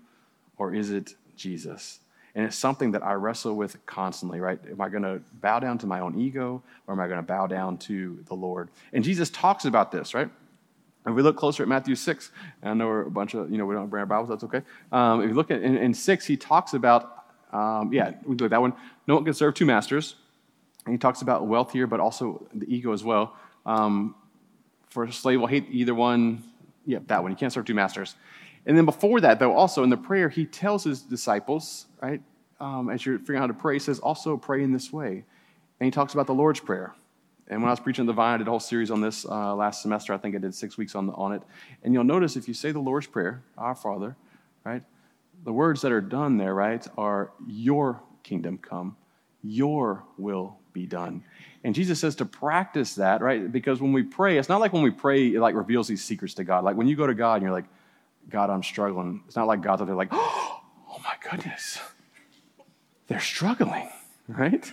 Or 0.57 0.73
is 0.73 0.91
it 0.91 1.15
Jesus? 1.35 1.99
And 2.35 2.45
it's 2.45 2.55
something 2.55 2.91
that 2.91 3.03
I 3.03 3.13
wrestle 3.13 3.55
with 3.55 3.83
constantly, 3.85 4.39
right? 4.39 4.59
Am 4.69 4.81
I 4.81 4.89
going 4.89 5.03
to 5.03 5.21
bow 5.41 5.59
down 5.59 5.77
to 5.79 5.87
my 5.87 5.99
own 5.99 6.19
ego 6.19 6.63
or 6.87 6.93
am 6.93 6.99
I 6.99 7.07
going 7.07 7.19
to 7.19 7.23
bow 7.23 7.45
down 7.45 7.77
to 7.79 8.23
the 8.27 8.33
Lord? 8.33 8.69
And 8.93 9.03
Jesus 9.03 9.29
talks 9.29 9.65
about 9.65 9.91
this, 9.91 10.15
right? 10.15 10.29
If 11.05 11.13
we 11.13 11.21
look 11.21 11.35
closer 11.35 11.63
at 11.63 11.69
Matthew 11.69 11.95
6, 11.95 12.31
and 12.61 12.71
I 12.71 12.73
know 12.73 12.87
we're 12.87 13.01
a 13.01 13.11
bunch 13.11 13.33
of, 13.33 13.51
you 13.51 13.57
know, 13.57 13.65
we 13.65 13.75
don't 13.75 13.89
bring 13.89 13.99
our 13.99 14.05
Bibles, 14.05 14.29
that's 14.29 14.43
okay. 14.45 14.61
Um, 14.91 15.21
if 15.21 15.29
you 15.29 15.35
look 15.35 15.51
at 15.51 15.61
in, 15.61 15.77
in 15.77 15.93
6, 15.93 16.25
he 16.25 16.37
talks 16.37 16.73
about, 16.73 17.25
um, 17.51 17.91
yeah, 17.91 18.13
we 18.23 18.35
look 18.35 18.45
at 18.45 18.51
that 18.51 18.61
one. 18.61 18.73
No 19.05 19.15
one 19.15 19.25
can 19.25 19.33
serve 19.33 19.53
two 19.53 19.65
masters. 19.65 20.15
And 20.85 20.93
he 20.93 20.97
talks 20.97 21.21
about 21.21 21.45
wealth 21.45 21.71
here, 21.71 21.87
but 21.87 21.99
also 21.99 22.47
the 22.53 22.73
ego 22.73 22.93
as 22.93 23.03
well. 23.03 23.35
Um, 23.65 24.15
for 24.89 25.03
a 25.03 25.11
slave 25.11 25.39
will 25.39 25.47
hate 25.47 25.67
either 25.71 25.95
one. 25.95 26.43
Yeah, 26.85 26.99
that 27.07 27.21
one. 27.21 27.31
You 27.31 27.37
can't 27.37 27.51
serve 27.51 27.65
two 27.65 27.73
masters. 27.73 28.15
And 28.65 28.77
then 28.77 28.85
before 28.85 29.19
that, 29.21 29.39
though, 29.39 29.53
also 29.53 29.83
in 29.83 29.89
the 29.89 29.97
prayer, 29.97 30.29
he 30.29 30.45
tells 30.45 30.83
his 30.83 31.01
disciples, 31.01 31.87
right, 32.01 32.21
um, 32.59 32.89
as 32.89 33.05
you're 33.05 33.19
figuring 33.19 33.39
out 33.39 33.41
how 33.41 33.47
to 33.47 33.53
pray, 33.53 33.75
he 33.75 33.79
says, 33.79 33.99
also 33.99 34.37
pray 34.37 34.63
in 34.63 34.71
this 34.71 34.93
way. 34.93 35.25
And 35.79 35.85
he 35.85 35.91
talks 35.91 36.13
about 36.13 36.27
the 36.27 36.33
Lord's 36.33 36.61
Prayer. 36.61 36.95
And 37.49 37.61
when 37.61 37.69
I 37.69 37.73
was 37.73 37.79
preaching 37.79 38.05
the 38.05 38.13
Vine, 38.13 38.35
I 38.35 38.37
did 38.37 38.47
a 38.47 38.49
whole 38.49 38.59
series 38.59 38.89
on 38.89 39.01
this 39.01 39.25
uh, 39.25 39.53
last 39.55 39.81
semester. 39.81 40.13
I 40.13 40.17
think 40.17 40.35
I 40.35 40.39
did 40.39 40.55
six 40.55 40.77
weeks 40.77 40.95
on, 40.95 41.07
the, 41.07 41.13
on 41.13 41.33
it. 41.33 41.41
And 41.83 41.93
you'll 41.93 42.03
notice 42.03 42.35
if 42.35 42.47
you 42.47 42.53
say 42.53 42.71
the 42.71 42.79
Lord's 42.79 43.07
Prayer, 43.07 43.43
Our 43.57 43.75
Father, 43.75 44.15
right, 44.63 44.83
the 45.43 45.51
words 45.51 45.81
that 45.81 45.91
are 45.91 46.01
done 46.01 46.37
there, 46.37 46.53
right, 46.53 46.85
are 46.97 47.31
Your 47.45 48.01
kingdom 48.23 48.57
come, 48.57 48.95
Your 49.41 50.03
will 50.17 50.57
be 50.71 50.85
done. 50.85 51.23
And 51.63 51.75
Jesus 51.75 51.99
says 51.99 52.15
to 52.15 52.25
practice 52.25 52.95
that, 52.95 53.21
right? 53.21 53.51
Because 53.51 53.81
when 53.81 53.93
we 53.93 54.03
pray, 54.03 54.37
it's 54.37 54.49
not 54.49 54.61
like 54.61 54.73
when 54.73 54.83
we 54.83 54.91
pray, 54.91 55.27
it 55.27 55.39
like 55.39 55.55
reveals 55.55 55.87
these 55.87 56.03
secrets 56.03 56.33
to 56.35 56.43
God. 56.43 56.63
Like 56.63 56.75
when 56.75 56.87
you 56.87 56.95
go 56.95 57.07
to 57.07 57.13
God 57.13 57.35
and 57.35 57.43
you're 57.43 57.51
like, 57.51 57.65
God, 58.29 58.49
I'm 58.49 58.63
struggling. 58.63 59.21
It's 59.27 59.35
not 59.35 59.47
like 59.47 59.61
God's 59.61 59.81
out 59.81 59.85
there 59.85 59.95
like, 59.95 60.09
oh 60.11 60.61
my 61.03 61.13
goodness, 61.29 61.79
they're 63.07 63.19
struggling, 63.19 63.89
right? 64.27 64.71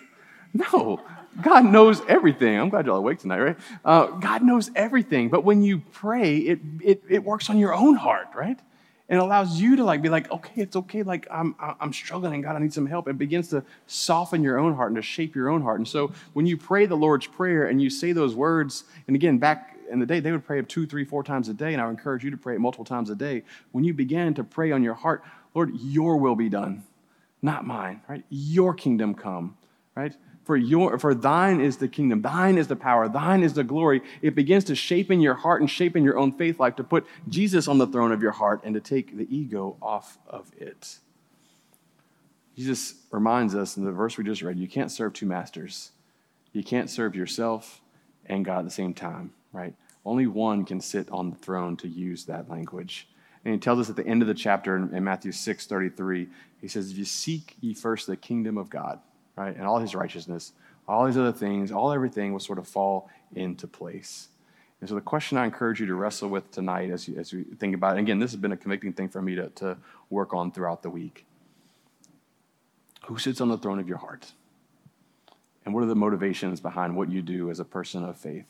No, 0.52 1.00
God 1.42 1.64
knows 1.64 2.02
everything. 2.08 2.58
I'm 2.58 2.68
glad 2.68 2.86
y'all 2.86 2.96
awake 2.96 3.20
tonight, 3.20 3.40
right? 3.40 3.56
Uh, 3.84 4.06
God 4.06 4.42
knows 4.42 4.70
everything. 4.74 5.28
But 5.28 5.44
when 5.44 5.62
you 5.62 5.78
pray, 5.92 6.36
it, 6.38 6.60
it, 6.82 7.02
it 7.08 7.24
works 7.24 7.48
on 7.48 7.58
your 7.58 7.74
own 7.74 7.94
heart, 7.94 8.28
right? 8.34 8.58
And 9.08 9.18
it 9.18 9.22
allows 9.22 9.60
you 9.60 9.76
to 9.76 9.84
like 9.84 10.02
be 10.02 10.08
like, 10.08 10.30
okay, 10.30 10.62
it's 10.62 10.76
okay. 10.76 11.02
Like 11.02 11.26
I'm, 11.30 11.54
I'm 11.58 11.92
struggling. 11.92 12.34
and 12.34 12.44
God, 12.44 12.56
I 12.56 12.58
need 12.60 12.72
some 12.72 12.86
help. 12.86 13.08
It 13.08 13.18
begins 13.18 13.48
to 13.48 13.64
soften 13.86 14.42
your 14.42 14.58
own 14.58 14.74
heart 14.74 14.90
and 14.90 14.96
to 14.96 15.02
shape 15.02 15.34
your 15.34 15.48
own 15.48 15.62
heart. 15.62 15.80
And 15.80 15.88
so 15.88 16.12
when 16.32 16.46
you 16.46 16.56
pray 16.56 16.86
the 16.86 16.96
Lord's 16.96 17.26
Prayer 17.26 17.66
and 17.66 17.82
you 17.82 17.90
say 17.90 18.12
those 18.12 18.34
words, 18.34 18.84
and 19.06 19.16
again, 19.16 19.38
back 19.38 19.76
in 19.90 19.98
the 19.98 20.06
day, 20.06 20.20
they 20.20 20.30
would 20.30 20.44
pray 20.44 20.62
two, 20.62 20.86
three, 20.86 21.04
four 21.04 21.24
times 21.24 21.48
a 21.48 21.54
day. 21.54 21.72
And 21.72 21.82
I 21.82 21.86
would 21.86 21.92
encourage 21.92 22.22
you 22.22 22.30
to 22.30 22.36
pray 22.36 22.54
it 22.54 22.60
multiple 22.60 22.84
times 22.84 23.10
a 23.10 23.16
day. 23.16 23.42
When 23.72 23.82
you 23.82 23.94
begin 23.94 24.34
to 24.34 24.44
pray 24.44 24.70
on 24.70 24.84
your 24.84 24.94
heart, 24.94 25.24
Lord, 25.54 25.72
your 25.74 26.16
will 26.16 26.36
be 26.36 26.48
done, 26.48 26.84
not 27.42 27.66
mine, 27.66 28.02
right? 28.08 28.22
Your 28.30 28.74
kingdom 28.74 29.14
come, 29.14 29.56
right? 29.96 30.14
For, 30.50 30.56
your, 30.56 30.98
for 30.98 31.14
thine 31.14 31.60
is 31.60 31.76
the 31.76 31.86
kingdom, 31.86 32.22
thine 32.22 32.58
is 32.58 32.66
the 32.66 32.74
power, 32.74 33.08
thine 33.08 33.44
is 33.44 33.54
the 33.54 33.62
glory. 33.62 34.02
It 34.20 34.34
begins 34.34 34.64
to 34.64 34.74
shape 34.74 35.08
in 35.08 35.20
your 35.20 35.34
heart 35.34 35.60
and 35.60 35.70
shape 35.70 35.94
in 35.94 36.02
your 36.02 36.18
own 36.18 36.32
faith 36.32 36.58
life 36.58 36.74
to 36.74 36.82
put 36.82 37.06
Jesus 37.28 37.68
on 37.68 37.78
the 37.78 37.86
throne 37.86 38.10
of 38.10 38.20
your 38.20 38.32
heart 38.32 38.62
and 38.64 38.74
to 38.74 38.80
take 38.80 39.16
the 39.16 39.32
ego 39.32 39.76
off 39.80 40.18
of 40.26 40.50
it. 40.58 40.98
Jesus 42.56 42.94
reminds 43.12 43.54
us 43.54 43.76
in 43.76 43.84
the 43.84 43.92
verse 43.92 44.18
we 44.18 44.24
just 44.24 44.42
read 44.42 44.58
you 44.58 44.66
can't 44.66 44.90
serve 44.90 45.12
two 45.12 45.24
masters. 45.24 45.92
You 46.52 46.64
can't 46.64 46.90
serve 46.90 47.14
yourself 47.14 47.80
and 48.26 48.44
God 48.44 48.58
at 48.58 48.64
the 48.64 48.72
same 48.72 48.92
time, 48.92 49.30
right? 49.52 49.74
Only 50.04 50.26
one 50.26 50.64
can 50.64 50.80
sit 50.80 51.08
on 51.12 51.30
the 51.30 51.36
throne 51.36 51.76
to 51.76 51.86
use 51.86 52.24
that 52.24 52.50
language. 52.50 53.06
And 53.44 53.54
he 53.54 53.60
tells 53.60 53.78
us 53.78 53.88
at 53.88 53.94
the 53.94 54.04
end 54.04 54.20
of 54.20 54.26
the 54.26 54.34
chapter 54.34 54.74
in, 54.74 55.04
Matthew 55.04 55.30
6 55.30 55.66
33, 55.66 56.26
he 56.60 56.66
says, 56.66 56.90
If 56.90 56.98
you 56.98 57.04
seek 57.04 57.54
ye 57.60 57.72
first 57.72 58.08
the 58.08 58.16
kingdom 58.16 58.58
of 58.58 58.68
God, 58.68 58.98
right? 59.40 59.56
And 59.56 59.66
all 59.66 59.78
his 59.78 59.94
righteousness, 59.94 60.52
all 60.86 61.06
these 61.06 61.16
other 61.16 61.32
things, 61.32 61.72
all 61.72 61.92
everything 61.92 62.32
will 62.32 62.40
sort 62.40 62.58
of 62.58 62.68
fall 62.68 63.08
into 63.34 63.66
place. 63.66 64.28
And 64.80 64.88
so 64.88 64.94
the 64.94 65.00
question 65.00 65.38
I 65.38 65.44
encourage 65.44 65.80
you 65.80 65.86
to 65.86 65.94
wrestle 65.94 66.28
with 66.28 66.50
tonight 66.50 66.90
as 66.90 67.08
you, 67.08 67.18
as 67.18 67.32
you 67.32 67.44
think 67.58 67.74
about 67.74 67.96
it, 67.96 68.00
again, 68.00 68.18
this 68.18 68.30
has 68.32 68.40
been 68.40 68.52
a 68.52 68.56
convicting 68.56 68.92
thing 68.92 69.08
for 69.08 69.22
me 69.22 69.34
to, 69.34 69.48
to 69.48 69.76
work 70.08 70.34
on 70.34 70.52
throughout 70.52 70.82
the 70.82 70.90
week. 70.90 71.24
Who 73.06 73.18
sits 73.18 73.40
on 73.40 73.48
the 73.48 73.58
throne 73.58 73.78
of 73.78 73.88
your 73.88 73.98
heart? 73.98 74.32
And 75.64 75.74
what 75.74 75.82
are 75.82 75.86
the 75.86 75.94
motivations 75.94 76.60
behind 76.60 76.96
what 76.96 77.10
you 77.10 77.22
do 77.22 77.50
as 77.50 77.60
a 77.60 77.64
person 77.64 78.04
of 78.04 78.16
faith? 78.16 78.46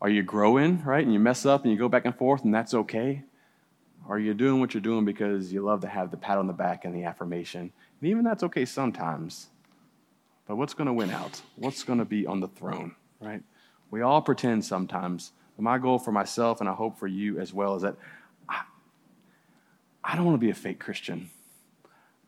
Are 0.00 0.08
you 0.08 0.22
growing, 0.22 0.82
right? 0.84 1.04
And 1.04 1.12
you 1.12 1.20
mess 1.20 1.46
up 1.46 1.62
and 1.62 1.72
you 1.72 1.78
go 1.78 1.88
back 1.88 2.04
and 2.04 2.16
forth, 2.16 2.44
and 2.44 2.54
that's 2.54 2.74
okay? 2.74 3.22
Are 4.08 4.18
you 4.18 4.34
doing 4.34 4.60
what 4.60 4.74
you're 4.74 4.80
doing 4.80 5.04
because 5.04 5.52
you 5.52 5.62
love 5.62 5.80
to 5.80 5.88
have 5.88 6.10
the 6.10 6.16
pat 6.16 6.36
on 6.36 6.46
the 6.46 6.52
back 6.52 6.84
and 6.84 6.94
the 6.94 7.04
affirmation? 7.04 7.72
And 8.00 8.10
even 8.10 8.24
that's 8.24 8.42
okay 8.42 8.64
sometimes. 8.64 9.48
But 10.46 10.56
what's 10.56 10.74
going 10.74 10.86
to 10.86 10.92
win 10.92 11.10
out? 11.10 11.40
What's 11.56 11.82
going 11.82 11.98
to 11.98 12.04
be 12.04 12.26
on 12.26 12.40
the 12.40 12.48
throne, 12.48 12.94
right? 13.20 13.42
We 13.90 14.02
all 14.02 14.20
pretend 14.20 14.64
sometimes. 14.64 15.32
My 15.56 15.78
goal 15.78 15.98
for 15.98 16.12
myself, 16.12 16.60
and 16.60 16.68
I 16.68 16.72
hope 16.72 16.98
for 16.98 17.06
you 17.06 17.38
as 17.38 17.54
well, 17.54 17.76
is 17.76 17.82
that 17.82 17.96
I, 18.48 18.62
I 20.02 20.16
don't 20.16 20.24
want 20.24 20.34
to 20.34 20.44
be 20.44 20.50
a 20.50 20.54
fake 20.54 20.80
Christian. 20.80 21.30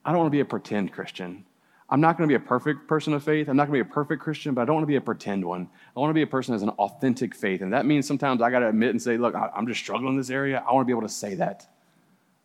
I 0.04 0.10
don't 0.10 0.20
want 0.20 0.28
to 0.28 0.36
be 0.36 0.40
a 0.40 0.44
pretend 0.44 0.92
Christian. 0.92 1.44
I'm 1.88 2.00
not 2.00 2.16
going 2.16 2.28
to 2.28 2.32
be 2.32 2.42
a 2.42 2.46
perfect 2.46 2.88
person 2.88 3.12
of 3.12 3.22
faith. 3.22 3.48
I'm 3.48 3.56
not 3.56 3.68
going 3.68 3.78
to 3.78 3.84
be 3.84 3.90
a 3.90 3.92
perfect 3.92 4.22
Christian, 4.22 4.54
but 4.54 4.62
I 4.62 4.64
don't 4.64 4.76
want 4.76 4.84
to 4.84 4.88
be 4.88 4.96
a 4.96 5.00
pretend 5.00 5.44
one. 5.44 5.68
I 5.96 6.00
want 6.00 6.10
to 6.10 6.14
be 6.14 6.22
a 6.22 6.26
person 6.26 6.52
has 6.52 6.62
an 6.62 6.70
authentic 6.70 7.34
faith. 7.34 7.62
And 7.62 7.72
that 7.72 7.86
means 7.86 8.06
sometimes 8.06 8.42
I 8.42 8.50
got 8.50 8.60
to 8.60 8.68
admit 8.68 8.90
and 8.90 9.02
say, 9.02 9.16
look, 9.16 9.34
I'm 9.34 9.66
just 9.66 9.80
struggling 9.80 10.12
in 10.12 10.16
this 10.16 10.30
area. 10.30 10.64
I 10.66 10.72
want 10.72 10.84
to 10.84 10.86
be 10.86 10.96
able 10.96 11.06
to 11.06 11.12
say 11.12 11.34
that. 11.36 11.66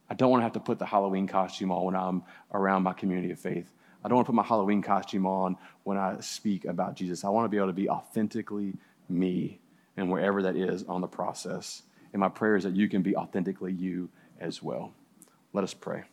I 0.10 0.14
don't 0.14 0.30
want 0.30 0.42
to 0.42 0.44
have 0.44 0.54
to 0.54 0.60
put 0.60 0.78
the 0.78 0.86
Halloween 0.86 1.28
costume 1.28 1.72
on 1.72 1.86
when 1.86 1.96
I'm 1.96 2.24
around 2.54 2.84
my 2.84 2.94
community 2.94 3.32
of 3.32 3.40
faith. 3.40 3.72
I 4.04 4.08
don't 4.08 4.16
want 4.16 4.26
to 4.26 4.32
put 4.32 4.36
my 4.36 4.44
Halloween 4.44 4.82
costume 4.82 5.26
on 5.26 5.58
when 5.84 5.98
I 5.98 6.20
speak 6.20 6.66
about 6.66 6.96
Jesus. 6.96 7.24
I 7.24 7.30
want 7.30 7.46
to 7.46 7.50
be 7.50 7.58
able 7.58 7.68
to 7.68 7.74
be 7.74 7.90
authentically 7.90 8.74
me 9.08 9.60
and 9.98 10.10
wherever 10.10 10.42
that 10.42 10.56
is 10.56 10.84
on 10.84 11.02
the 11.02 11.08
process. 11.08 11.84
And 12.14 12.20
my 12.20 12.30
prayer 12.30 12.56
is 12.56 12.64
that 12.64 12.76
you 12.76 12.90
can 12.90 13.02
be 13.02 13.16
authentically 13.16 13.74
you 13.74 14.10
as 14.40 14.64
well. 14.64 14.94
Let 15.54 15.64
us 15.64 15.74
pray. 15.74 16.04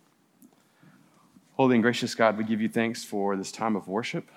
Holy 1.54 1.76
and 1.76 1.82
gracious 1.82 2.14
God, 2.14 2.38
we 2.38 2.44
give 2.44 2.60
you 2.60 2.68
thanks 2.68 3.04
for 3.04 3.36
this 3.36 3.50
time 3.50 3.74
of 3.74 3.88
worship. 3.88 4.30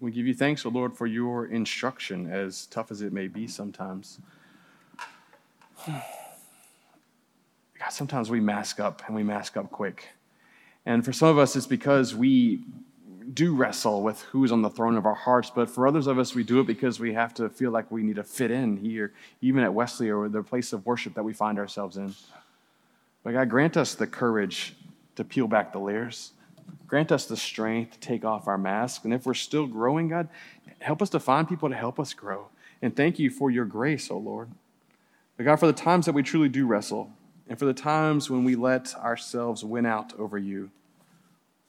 We 0.00 0.10
give 0.10 0.26
you 0.26 0.34
thanks, 0.34 0.66
O 0.66 0.68
oh 0.68 0.72
Lord, 0.72 0.96
for 0.96 1.06
your 1.06 1.46
instruction, 1.46 2.28
as 2.30 2.66
tough 2.66 2.90
as 2.90 3.02
it 3.02 3.12
may 3.12 3.28
be 3.28 3.46
sometimes. 3.46 4.18
God, 5.86 6.02
sometimes 7.90 8.28
we 8.28 8.40
mask 8.40 8.80
up 8.80 9.02
and 9.06 9.14
we 9.14 9.22
mask 9.22 9.56
up 9.56 9.70
quick. 9.70 10.08
And 10.84 11.04
for 11.04 11.12
some 11.12 11.28
of 11.28 11.38
us, 11.38 11.54
it's 11.56 11.66
because 11.66 12.14
we 12.14 12.64
do 13.32 13.54
wrestle 13.54 14.02
with 14.02 14.20
who's 14.22 14.52
on 14.52 14.62
the 14.62 14.70
throne 14.70 14.96
of 14.96 15.06
our 15.06 15.14
hearts. 15.14 15.50
But 15.50 15.70
for 15.70 15.86
others 15.86 16.06
of 16.06 16.18
us, 16.18 16.34
we 16.34 16.42
do 16.42 16.60
it 16.60 16.66
because 16.66 16.98
we 16.98 17.14
have 17.14 17.32
to 17.34 17.48
feel 17.48 17.70
like 17.70 17.90
we 17.90 18.02
need 18.02 18.16
to 18.16 18.24
fit 18.24 18.50
in 18.50 18.76
here, 18.76 19.12
even 19.40 19.62
at 19.62 19.72
Wesley 19.72 20.10
or 20.10 20.28
the 20.28 20.42
place 20.42 20.72
of 20.72 20.84
worship 20.84 21.14
that 21.14 21.22
we 21.22 21.32
find 21.32 21.58
ourselves 21.58 21.96
in. 21.96 22.14
But 23.22 23.32
God, 23.32 23.48
grant 23.48 23.76
us 23.76 23.94
the 23.94 24.06
courage 24.06 24.74
to 25.16 25.24
peel 25.24 25.46
back 25.46 25.72
the 25.72 25.78
layers. 25.78 26.32
Grant 26.86 27.12
us 27.12 27.26
the 27.26 27.36
strength 27.36 27.92
to 27.92 28.00
take 28.00 28.24
off 28.24 28.48
our 28.48 28.58
mask. 28.58 29.04
And 29.04 29.14
if 29.14 29.24
we're 29.24 29.34
still 29.34 29.66
growing, 29.66 30.08
God, 30.08 30.28
help 30.80 31.00
us 31.00 31.10
to 31.10 31.20
find 31.20 31.48
people 31.48 31.68
to 31.68 31.76
help 31.76 32.00
us 32.00 32.12
grow. 32.12 32.48
And 32.80 32.94
thank 32.94 33.18
you 33.18 33.30
for 33.30 33.50
your 33.50 33.64
grace, 33.64 34.10
O 34.10 34.16
oh 34.16 34.18
Lord. 34.18 34.48
But 35.36 35.44
God, 35.44 35.56
for 35.56 35.66
the 35.66 35.72
times 35.72 36.06
that 36.06 36.12
we 36.12 36.22
truly 36.22 36.48
do 36.48 36.66
wrestle, 36.66 37.10
and 37.48 37.58
for 37.58 37.64
the 37.64 37.74
times 37.74 38.30
when 38.30 38.44
we 38.44 38.54
let 38.54 38.94
ourselves 38.96 39.64
win 39.64 39.86
out 39.86 40.18
over 40.18 40.38
you, 40.38 40.70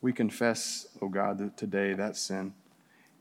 we 0.02 0.14
confess, 0.14 0.88
O 1.02 1.06
oh 1.06 1.10
God, 1.10 1.56
today 1.58 1.94
that 1.94 2.18
sin. 2.18 2.54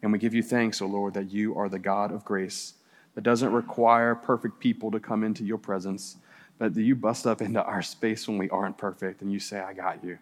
And 0.03 0.13
we 0.13 0.19
give 0.19 0.35
you 0.35 0.43
thanks, 0.43 0.83
O 0.83 0.87
oh 0.87 0.89
Lord, 0.89 1.15
that 1.15 1.31
you 1.31 1.57
are 1.57 1.69
the 1.69 1.79
God 1.79 2.13
of 2.13 2.25
grace 2.25 2.75
that 3.15 3.23
doesn't 3.23 3.53
require 3.53 4.15
perfect 4.15 4.59
people 4.59 4.91
to 4.91 4.99
come 4.99 5.23
into 5.23 5.45
your 5.45 5.59
presence, 5.59 6.17
but 6.59 6.75
that 6.75 6.83
you 6.83 6.97
bust 6.97 7.27
up 7.27 7.41
into 7.41 7.63
our 7.63 7.83
space 7.83 8.27
when 8.27 8.39
we 8.39 8.51
aren't 8.51 8.79
perfect 8.79 9.23
and 9.23 9.33
you 9.33 9.39
say, 9.39 9.61
I 9.61 9.75
got 9.75 10.03
you. 10.03 10.19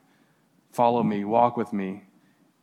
Follow 0.73 1.03
me, 1.03 1.25
walk 1.25 1.57
with 1.57 1.73
me, 1.73 2.05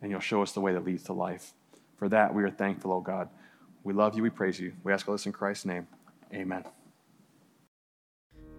and 0.02 0.12
you'll 0.12 0.20
show 0.20 0.42
us 0.42 0.52
the 0.52 0.62
way 0.62 0.74
that 0.74 0.86
leads 0.86 1.04
to 1.04 1.14
life. 1.14 1.54
For 1.98 2.08
that, 2.10 2.34
we 2.34 2.44
are 2.44 2.52
thankful, 2.52 2.92
O 2.92 2.96
oh 2.96 3.02
God. 3.02 3.30
We 3.84 3.94
love 3.94 4.16
you, 4.16 4.24
we 4.24 4.30
praise 4.30 4.60
you. 4.60 4.74
We 4.84 4.94
ask 4.94 5.08
all 5.08 5.16
this 5.16 5.26
in 5.26 5.32
Christ's 5.32 5.66
name. 5.66 5.88
Amen. 6.34 6.64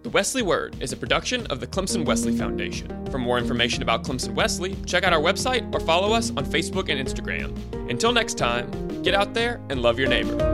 The 0.01 0.09
Wesley 0.09 0.43
Word 0.43 0.77
is 0.79 0.93
a 0.93 0.97
production 0.97 1.45
of 1.47 1.59
the 1.59 1.67
Clemson 1.67 2.05
Wesley 2.05 2.33
Foundation. 2.37 3.05
For 3.11 3.17
more 3.17 3.37
information 3.37 3.83
about 3.83 4.05
Clemson 4.05 4.33
Wesley, 4.33 4.77
check 4.85 5.03
out 5.03 5.11
our 5.11 5.19
website 5.19 5.73
or 5.75 5.81
follow 5.81 6.13
us 6.13 6.29
on 6.37 6.45
Facebook 6.45 6.87
and 6.87 7.05
Instagram. 7.05 7.53
Until 7.89 8.13
next 8.13 8.37
time, 8.37 8.71
get 9.03 9.13
out 9.13 9.33
there 9.33 9.59
and 9.69 9.81
love 9.81 9.99
your 9.99 10.07
neighbor. 10.07 10.48